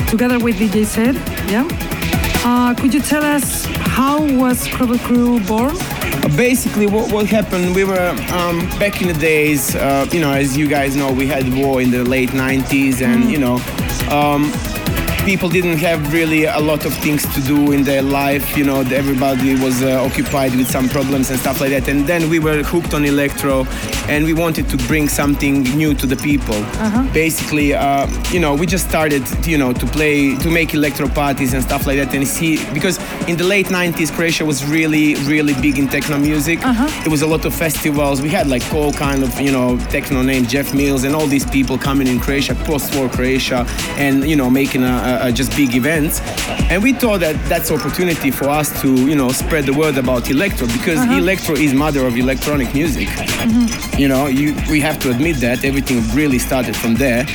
[0.08, 1.14] together with DJ Zed.
[1.50, 1.66] Yeah.
[2.44, 3.64] Uh, could you tell us
[3.96, 5.74] how was Crobot Crew born?
[6.36, 10.56] Basically what, what happened we were um, back in the days uh, you know as
[10.56, 13.56] you guys know we had war in the late 90s and you know
[14.10, 14.50] um,
[15.24, 18.80] people didn't have really a lot of things to do in their life you know
[18.80, 21.86] everybody was uh, occupied with some problems and stuff like that.
[21.88, 23.64] And then we were hooked on electro
[24.08, 26.60] and we wanted to bring something new to the people.
[27.12, 31.54] Basically uh, you know we just started you know to play to make electro parties
[31.54, 32.98] and stuff like that and see because
[33.28, 36.64] in the late 90s croatia was really really big in techno music.
[36.64, 36.86] Uh-huh.
[37.02, 38.20] There was a lot of festivals.
[38.20, 41.46] We had like all kind of you know techno names jeff mills and all these
[41.46, 43.66] people coming in croatia post-war croatia
[43.96, 46.20] and you know making a, a, just big events.
[46.70, 50.30] And we thought that that's opportunity for us to you know spread the word about
[50.30, 51.18] electro because uh-huh.
[51.18, 53.08] electro is mother of electronic music.
[53.08, 54.00] Mm-hmm.
[54.00, 57.26] You know you we have to admit that everything really started from there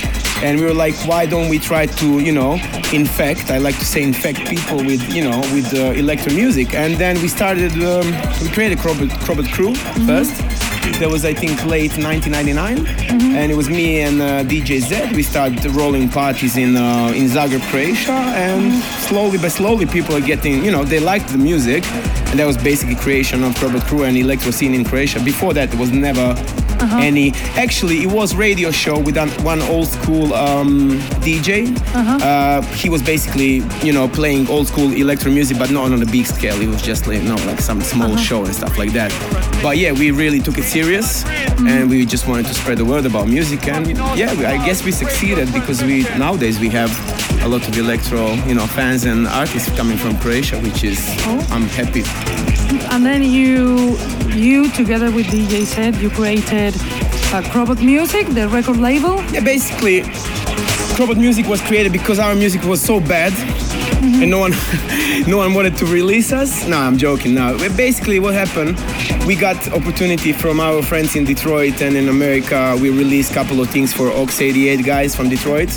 [0.44, 2.54] and we were like why don't we try to you know
[2.94, 6.74] infect i like to say infect people with you know with uh, electro music.
[6.74, 8.06] And then we started um,
[8.42, 9.74] we created crobot, crobot crew
[10.06, 10.36] first.
[11.00, 12.88] That was i think late 1999
[13.36, 15.16] and it was me and uh, dj z.
[15.16, 18.12] We started rolling parties in uh, in zagreb croatia.
[18.12, 21.84] And slowly but slowly people are getting you know they liked the music.
[22.30, 25.20] And that was basically creation of crobot crew and electro scene in croatia.
[25.20, 26.36] Before that it was never
[26.82, 27.32] any.
[27.56, 31.76] Actually, it was radio show with one old school um, DJ.
[31.96, 36.06] Uh, he was basically, you know, playing old school electro music, but not on a
[36.06, 36.60] big scale.
[36.62, 39.12] It was just like, you know, like some small show and stuff like that.
[39.62, 41.26] But yeah, we really took it serious,
[41.60, 43.68] and we just wanted to spread the word about music.
[43.68, 46.92] And yeah, I guess we succeeded because we nowadays we have
[47.48, 51.00] a lot of electro, you know, fans and artists coming from Croatia, which is
[51.50, 52.04] I'm happy.
[52.94, 53.98] And then you,
[54.36, 59.16] you together with DJ Zed, you created uh, Crobot Music, the record label.
[59.32, 60.02] Yeah, basically,
[60.98, 63.32] Crobot Music was created because our music was so bad,
[64.16, 64.52] and no one,
[65.28, 66.66] no one wanted to release us.
[66.68, 67.34] No, I'm joking.
[67.34, 68.78] No, But basically, what happened?
[69.26, 72.78] We got opportunity from our friends in Detroit and in America.
[72.82, 75.70] We released a couple of things for Ox 88 guys from Detroit.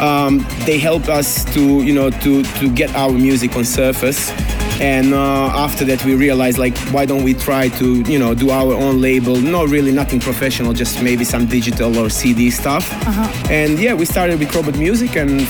[0.00, 4.30] Um, they helped us to, you know, to to get our music on surface.
[4.80, 8.48] And uh, after that, we realized like, why don't we try to, you know, do
[8.48, 9.36] our own label?
[9.36, 12.90] Not really nothing professional, just maybe some digital or CD stuff.
[13.50, 15.42] And yeah, we started with Crobot Music, and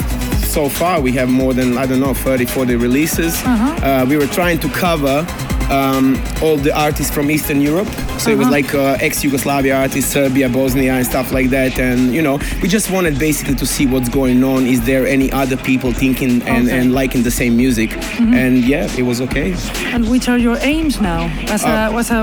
[0.51, 3.41] so far we have more than I don't know 30, 40 releases.
[3.45, 5.25] Uh, we were trying to cover.
[5.71, 7.87] Um, all the artists from Eastern Europe,
[8.19, 11.79] so it was like uh, ex-Yugoslavia artists, Serbia, Bosnia, and stuff like that.
[11.79, 14.67] And you know, we just wanted basically to see what's going on.
[14.67, 16.77] Is there any other people thinking and, Okay.
[16.79, 17.91] and liking the same music?
[18.19, 19.55] And yeah, it was okay.
[19.95, 21.23] And which are your aims now
[21.55, 21.69] as a,
[22.01, 22.23] as a,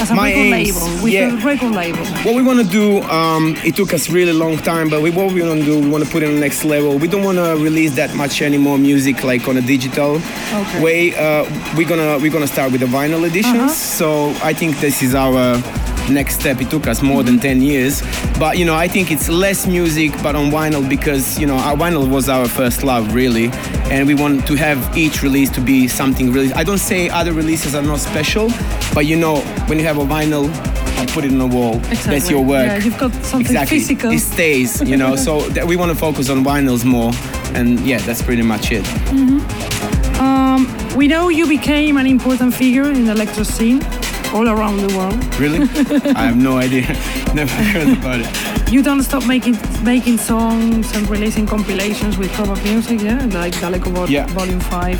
[0.00, 1.04] as a Uh, record aims, label?
[1.04, 1.30] With yeah.
[1.30, 2.04] the record label.
[2.26, 5.32] What we want to do, um, it took us really long time, but we, what
[5.32, 6.98] we want to do, we want to put it on the next level.
[6.98, 10.20] We don't want to release that much anymore music like on a digital
[10.52, 10.82] Okay.
[10.82, 11.14] way.
[11.14, 11.44] Uh,
[11.76, 13.76] we're gonna we're gonna start with the vinyl editions.
[13.76, 15.56] So I think this is our
[16.10, 16.60] next step.
[16.60, 18.02] It took us more than 10 years,
[18.38, 21.76] but you know I think it's less music, but on vinyl because you know our
[21.76, 23.50] vinyl was our first love really,
[23.90, 26.52] and we want to have each release to be something really.
[26.52, 28.50] I don't say other releases are not special,
[28.94, 30.50] but you know when you have a vinyl.
[31.14, 31.78] Put it on the wall.
[32.04, 32.66] That's your work.
[32.66, 33.78] Yeah, you've got something exactly.
[33.78, 34.12] physical.
[34.12, 35.16] It stays, you know.
[35.26, 37.10] so that we want to focus on vinyls more,
[37.56, 38.86] and yeah, that's pretty much it.
[39.08, 39.40] Um,
[40.96, 43.80] we know you became an important figure in the electro scene
[44.34, 45.18] all around the world.
[45.40, 45.60] Really?
[46.14, 46.82] I have no idea.
[47.34, 48.72] Never heard about it.
[48.72, 53.90] You don't stop making making songs and releasing compilations with Crobot Music, yeah, like Daleko
[53.92, 54.26] Vol- Yeah.
[54.28, 54.98] Volume Five,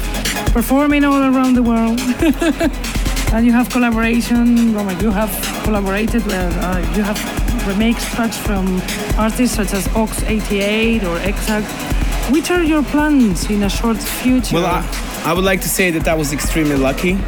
[0.52, 2.00] performing all around the world.
[3.32, 4.74] and you have collaboration.
[4.74, 5.30] Roman, you have
[5.64, 6.24] collaborated.
[6.26, 7.18] With, uh, you have
[7.68, 8.80] remixed tracks from
[9.16, 11.66] artists such as Ox 88 or Exact.
[12.32, 14.56] Which are your plans in a short future?
[14.56, 14.82] Well, I,
[15.24, 17.18] I would like to say that I was extremely lucky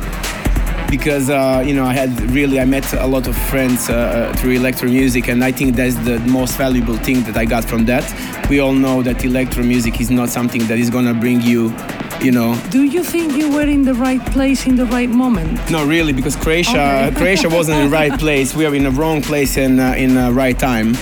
[0.90, 4.36] because uh, you know I had really I met a lot of friends uh, uh,
[4.36, 7.84] through electro music, and I think that's the most valuable thing that I got from
[7.86, 8.04] that.
[8.48, 11.74] We all know that electro music is not something that is gonna bring you,
[12.20, 15.58] you know, Do you think you were in the right place in the right moment?
[15.70, 17.16] No, really, because Croatia, Okay.
[17.20, 18.54] Croatia wasn't in the right place.
[18.54, 20.94] We are in the wrong place in uh, in the right time.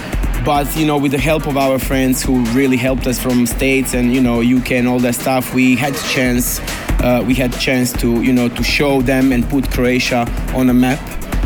[0.45, 3.95] But you know, with the help of our friends who really helped us from states
[3.95, 6.61] and you know UK and all that stuff, we had chance.
[7.03, 10.75] Uh, we had chance to you know to show them and put Croatia on a
[10.75, 11.01] map.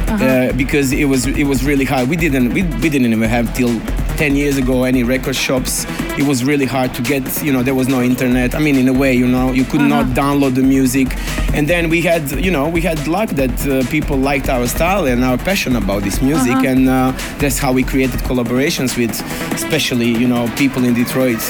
[0.07, 2.09] Uh, because it was it was really hard.
[2.09, 3.81] We didn't we, we didn't even have till
[4.17, 5.87] 10 years ago any record shops.
[6.19, 7.43] It was really hard to get.
[7.43, 8.55] You know there was no internet.
[8.55, 11.09] I mean in a way you know you could not download the music.
[11.53, 15.07] And then we had you know we had luck that uh, people liked our style
[15.07, 19.13] and our passion about this music, and uh, that's how we created collaborations with,
[19.55, 21.41] especially you know people in Detroit.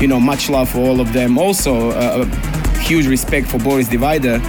[0.00, 1.38] You know much love for all of them.
[1.38, 2.24] Also uh,
[2.80, 4.40] huge respect for Boris Divider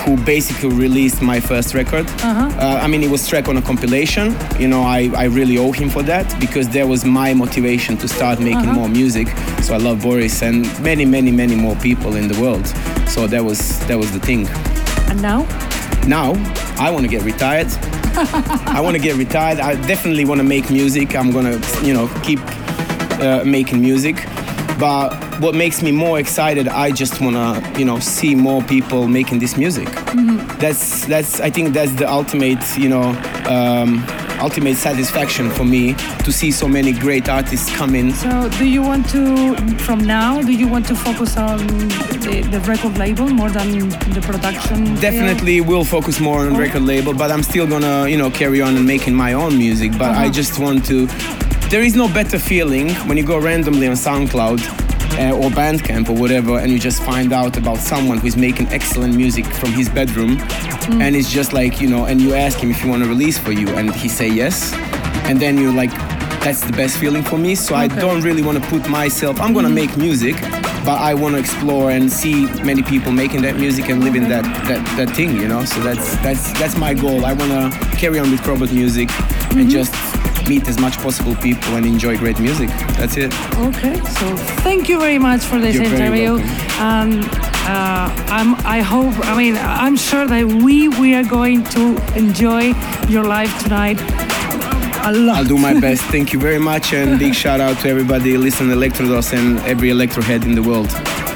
[0.00, 2.06] who basically released my first record.
[2.22, 4.34] Uh, I mean, it was track on a compilation.
[4.58, 8.08] You know, I, I really owe him for that because that was my motivation to
[8.08, 9.28] start making more music.
[9.62, 12.66] So I love Boris and many, many, many more people in the world.
[13.08, 14.48] So that was that was the thing.
[15.10, 15.42] And now?
[16.06, 16.32] Now
[16.78, 17.68] I want to get retired.
[18.66, 19.60] I want to get retired.
[19.60, 21.14] I definitely want to make music.
[21.14, 22.40] I'm gonna, you know, keep
[23.20, 24.16] uh, making music.
[24.78, 29.38] But what makes me more excited, I just wanna, you know, see more people making
[29.38, 29.88] this music.
[30.58, 31.40] That's that's.
[31.40, 33.08] I think that's the ultimate, you know,
[33.48, 34.04] um,
[34.40, 35.94] ultimate satisfaction for me
[36.24, 38.12] to see so many great artists come in.
[38.12, 41.58] So, do you want to, from now, do you want to focus on
[42.24, 44.84] the, the record label more than the production?
[44.86, 45.00] field?
[45.00, 48.76] Definitely will focus more on record label, but I'm still gonna, you know, carry on
[48.76, 49.92] and making my own music.
[49.92, 51.06] But I just want to.
[51.70, 56.14] There is no better feeling when you go randomly on SoundCloud uh, or Bandcamp or
[56.14, 60.38] whatever, and you just find out about someone who's making excellent music from his bedroom,
[61.00, 63.38] and it's just like you know, and you ask him if you want to release
[63.38, 64.72] for you, and he say yes,
[65.24, 65.90] and then you're like.
[66.40, 67.54] That's the best feeling for me.
[67.54, 69.38] So I don't really want to put myself.
[69.42, 70.40] I'm gonna make music,
[70.86, 74.44] but I want to explore and see many people making that music and living that,
[74.66, 75.66] that, that thing, you know.
[75.66, 77.26] So that's that's that's my goal.
[77.26, 79.58] I want to carry on with Crobot music Mm-hmm.
[79.62, 79.92] and just
[80.48, 82.68] meet as much possible people and enjoy great music.
[82.98, 83.32] That's it.
[83.56, 86.38] Okay, so thank you very much for this You're interview.
[86.78, 87.24] And
[87.66, 92.74] uh, I'm, I hope, I mean, I'm sure that we we are going to enjoy
[93.08, 93.98] your live tonight
[95.04, 95.38] a lot.
[95.38, 96.02] I'll do my best.
[96.02, 99.90] Thank you very much and big shout out to everybody listening to Electrodos and every
[99.90, 100.90] electro head in the world.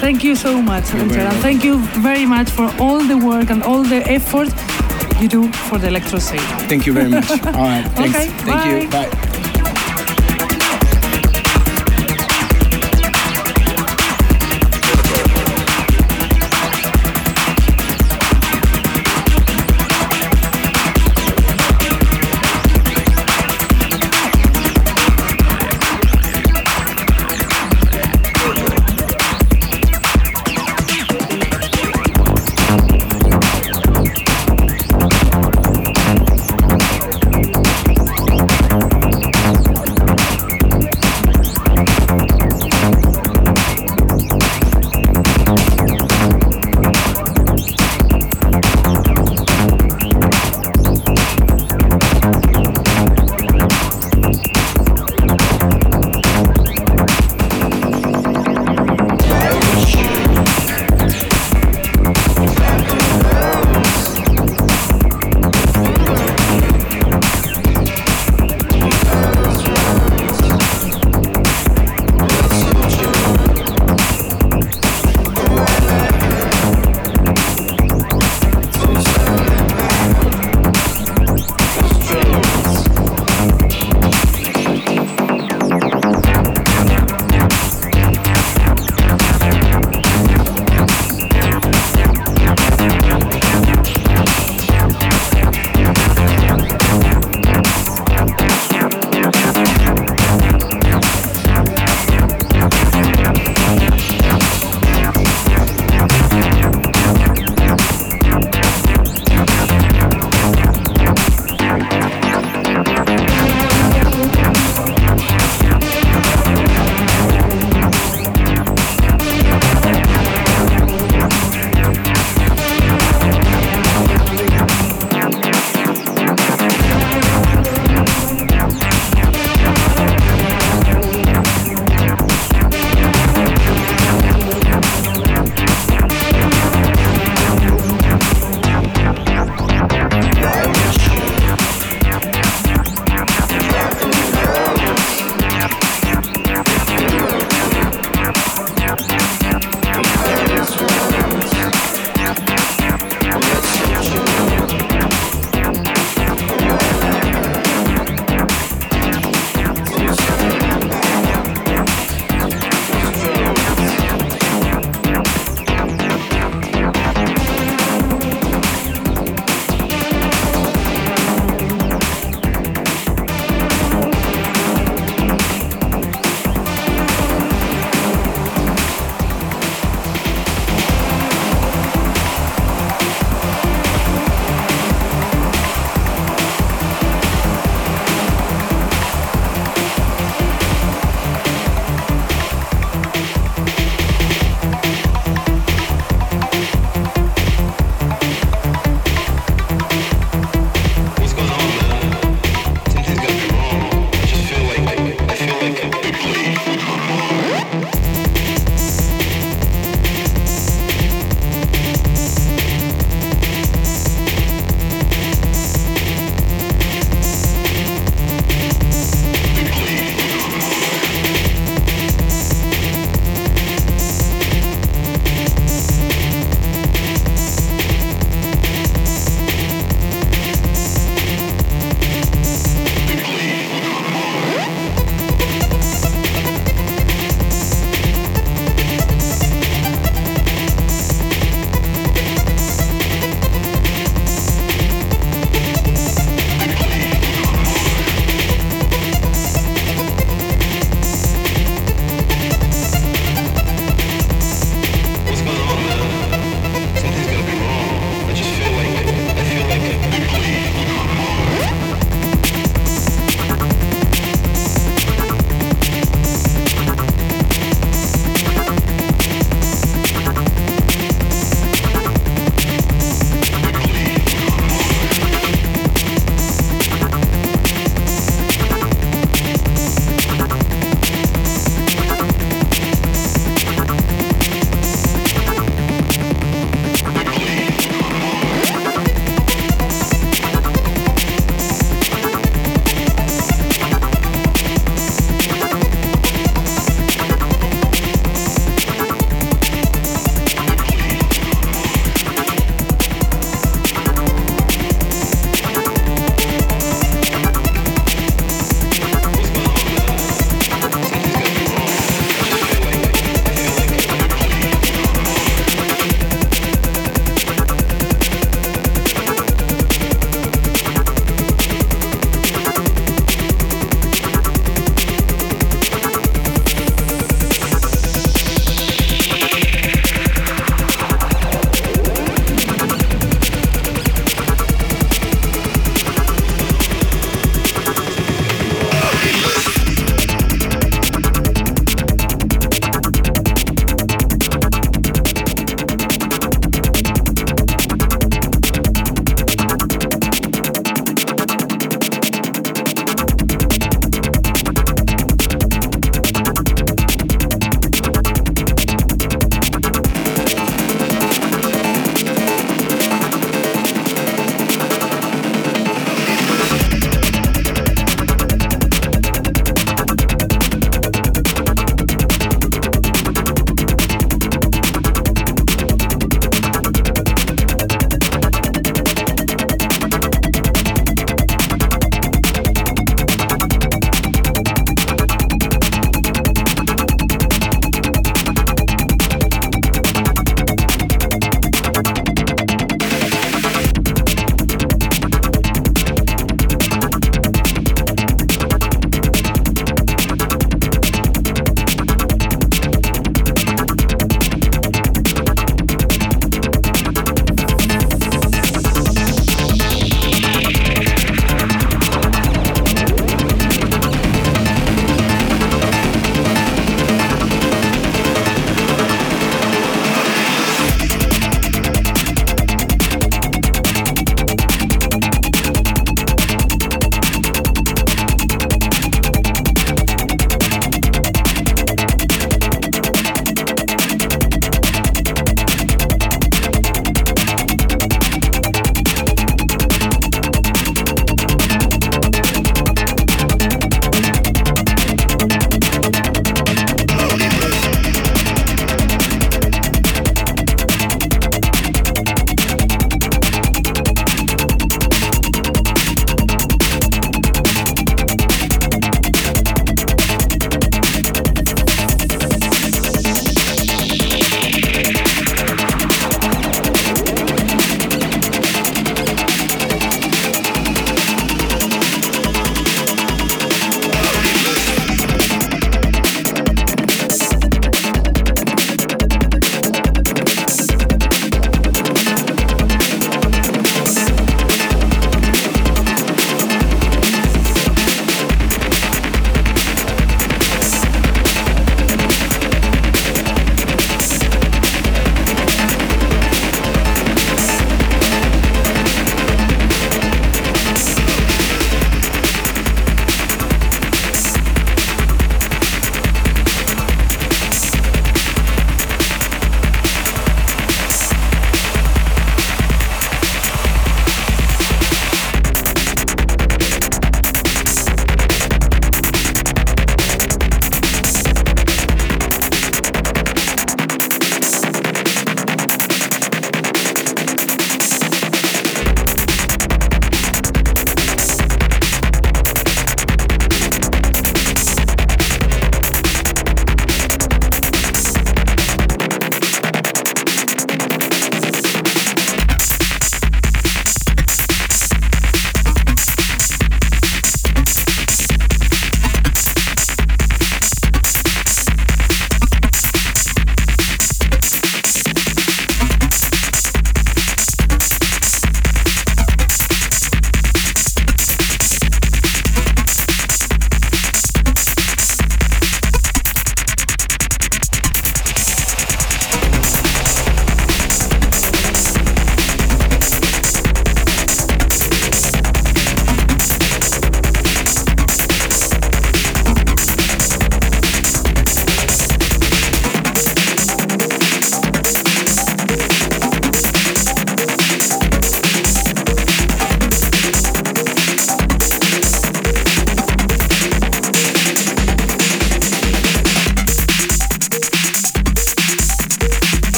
[0.00, 1.30] Thank you so much, Angela.
[1.40, 4.52] Thank you very much for all the work and all the effort
[5.20, 6.38] you do for the electro scene.
[6.68, 7.30] Thank you very much.
[7.30, 7.84] All right.
[7.92, 8.16] Thanks.
[8.16, 8.88] Okay, Thank you.
[8.90, 9.08] bye.
[9.08, 9.25] Bye.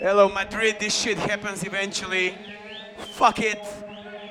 [0.00, 0.76] Hello, Madrid.
[0.80, 2.34] This shit happens eventually.
[3.12, 3.62] Fuck it.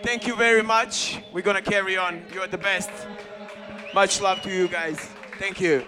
[0.01, 1.19] Thank you very much.
[1.31, 2.25] We're gonna carry on.
[2.33, 2.89] You're the best.
[3.93, 4.97] Much love to you guys.
[5.37, 5.85] Thank you.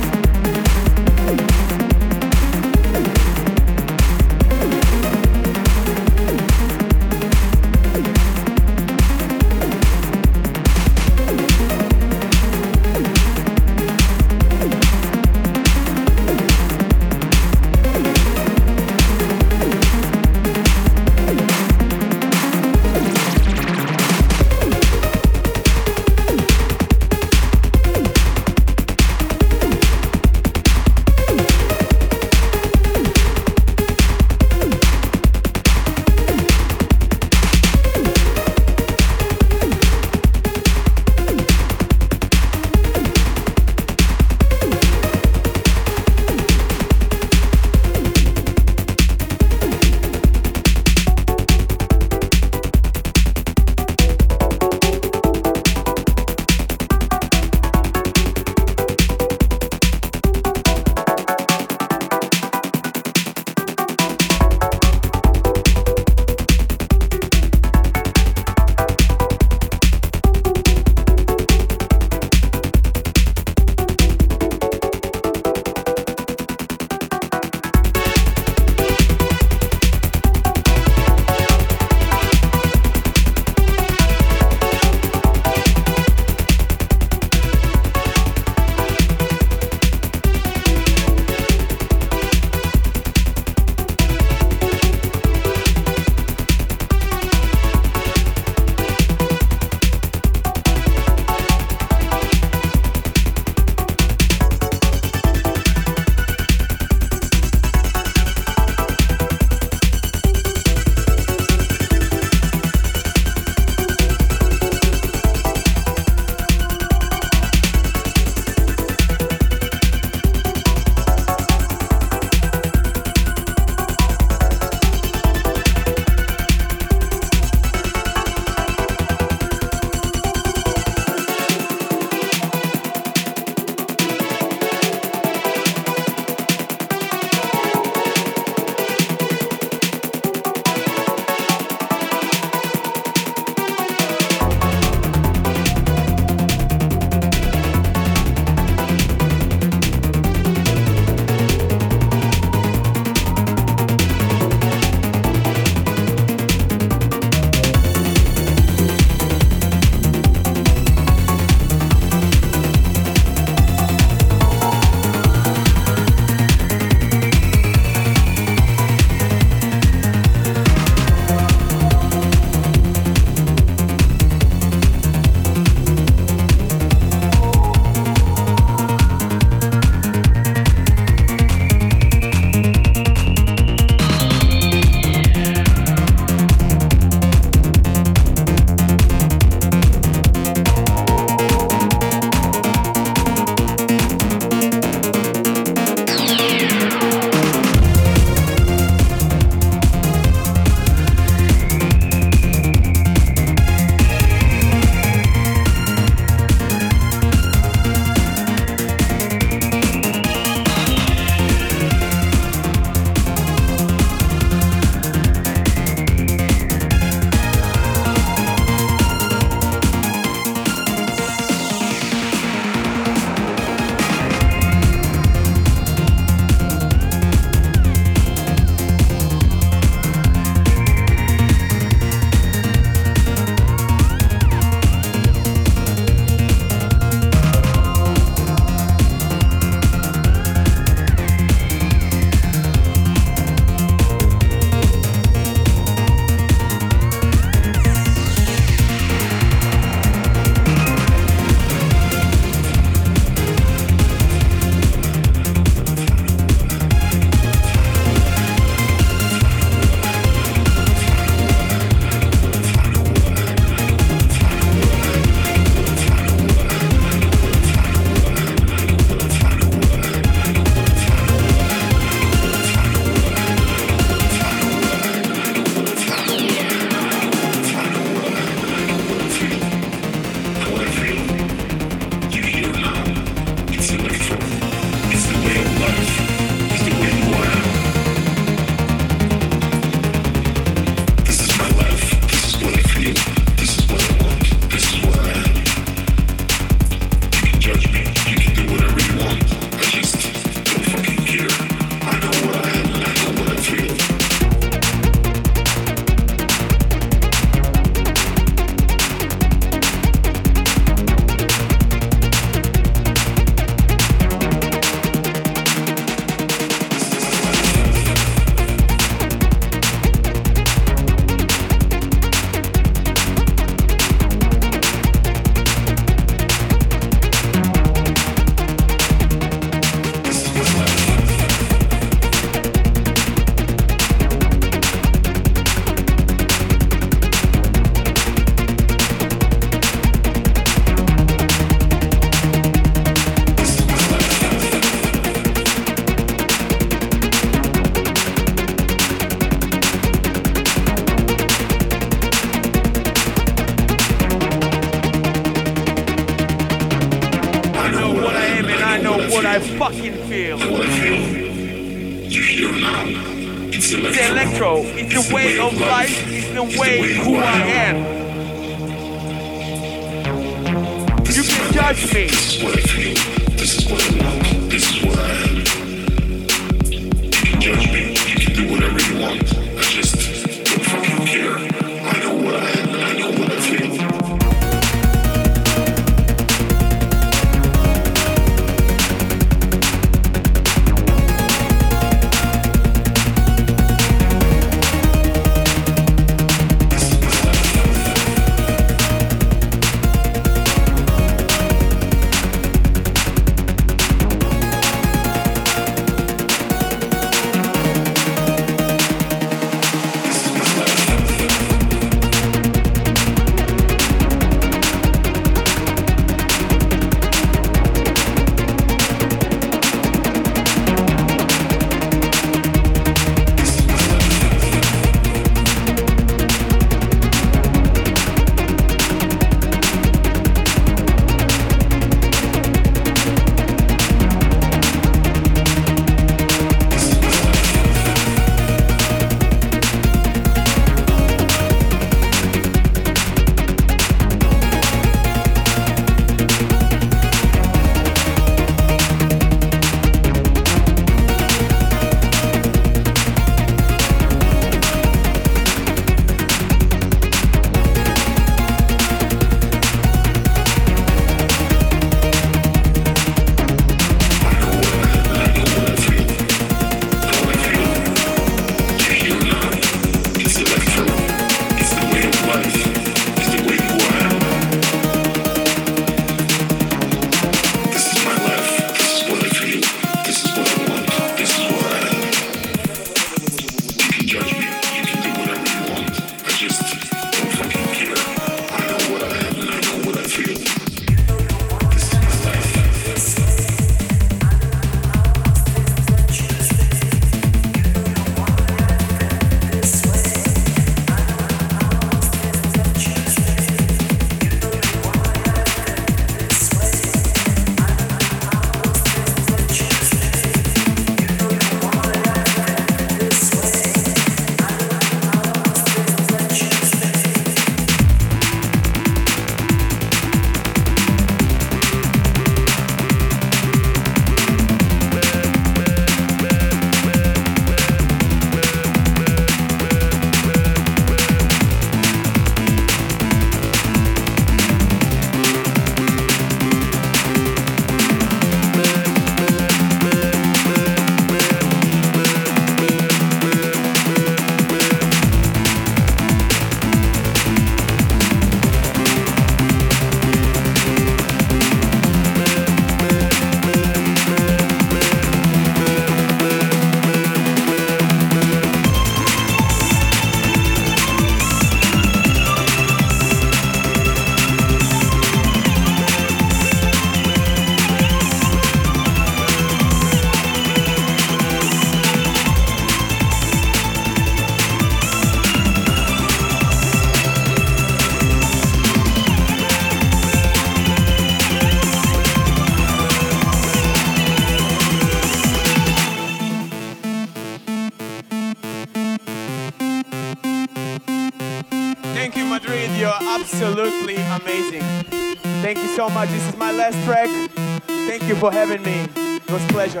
[598.50, 599.06] for having me.
[599.36, 600.00] It was pleasure.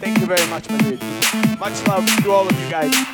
[0.00, 1.00] Thank you very much, Madrid.
[1.58, 3.07] Much love to all of you guys.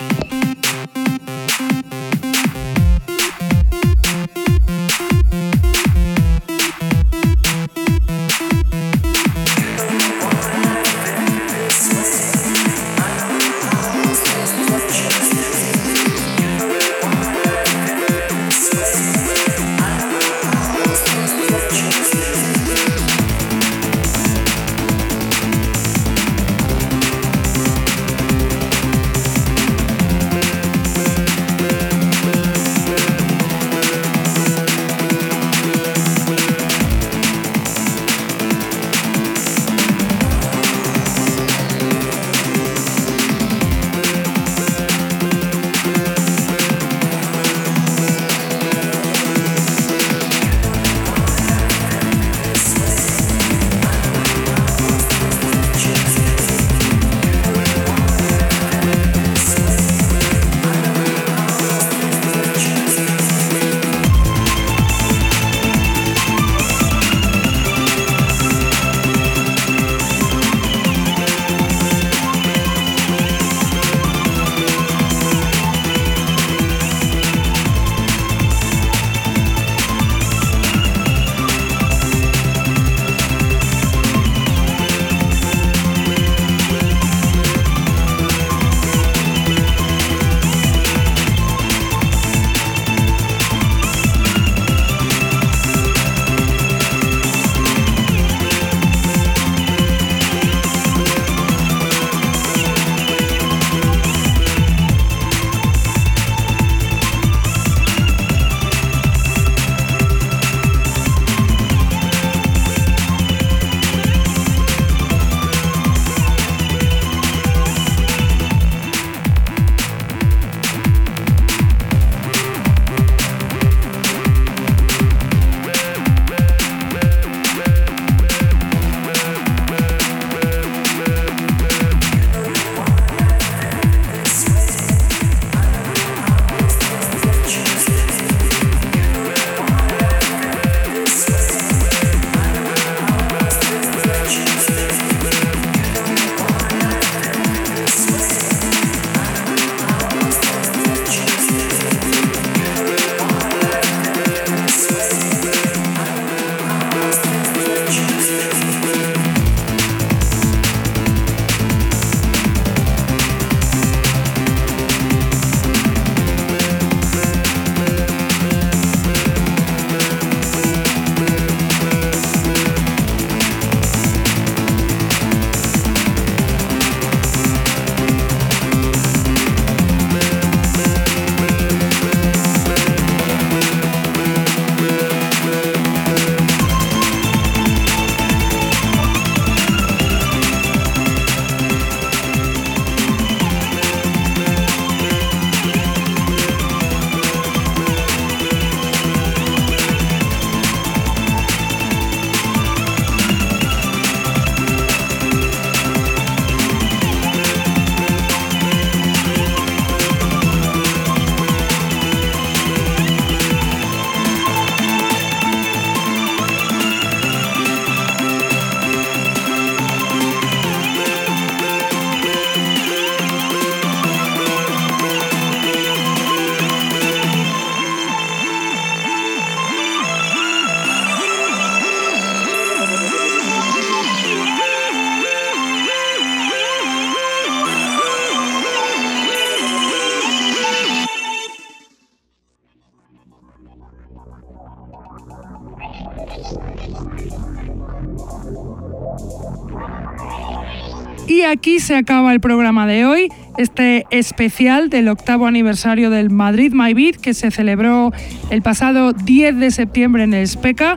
[251.85, 253.29] Se acaba el programa de hoy,
[253.59, 258.11] este especial del octavo aniversario del Madrid My Beat que se celebró
[258.49, 260.97] el pasado 10 de septiembre en el SPECA.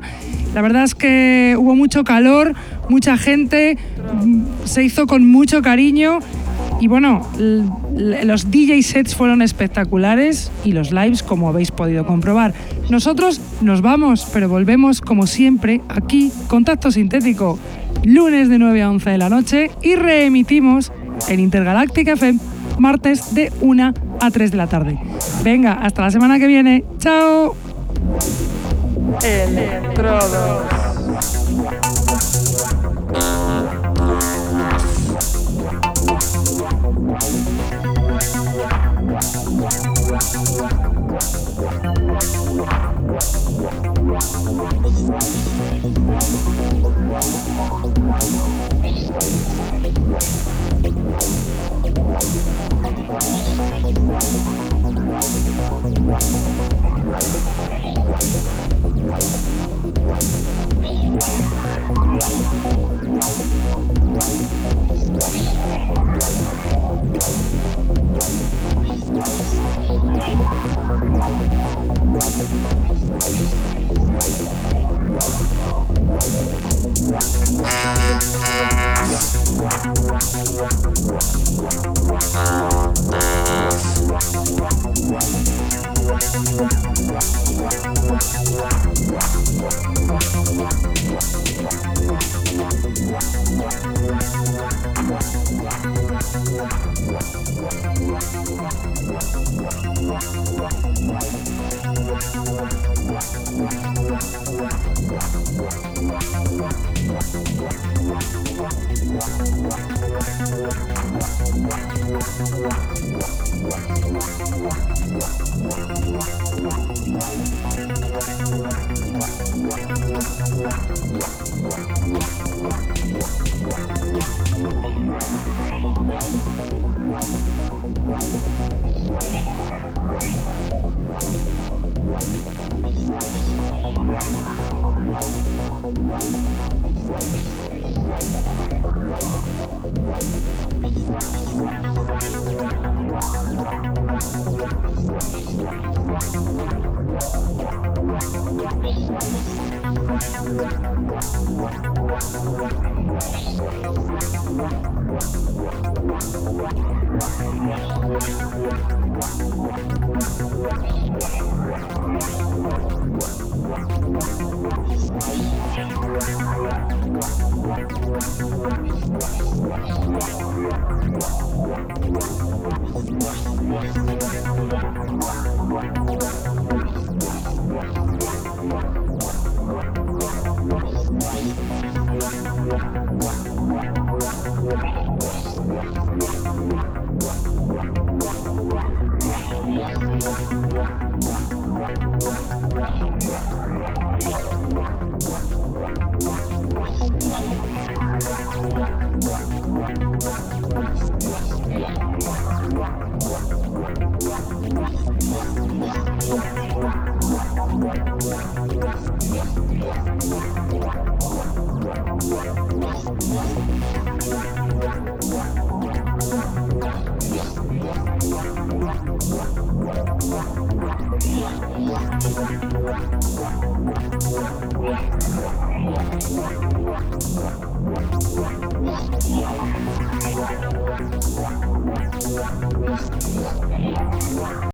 [0.55, 2.55] La verdad es que hubo mucho calor,
[2.87, 3.77] mucha gente,
[4.23, 6.19] mm, se hizo con mucho cariño
[6.79, 7.27] y bueno,
[7.93, 12.53] los DJ sets fueron espectaculares y los lives como habéis podido comprobar.
[12.89, 17.59] Nosotros nos vamos, pero volvemos como siempre aquí, Contacto Sintético,
[18.03, 20.91] lunes de 9 a 11 de la noche y reemitimos
[21.27, 22.39] en Intergaláctica FM
[22.79, 24.97] martes de 1 a 3 de la tarde.
[25.43, 26.83] Venga, hasta la semana que viene.
[26.99, 27.55] Chao.
[72.49, 72.76] Bye.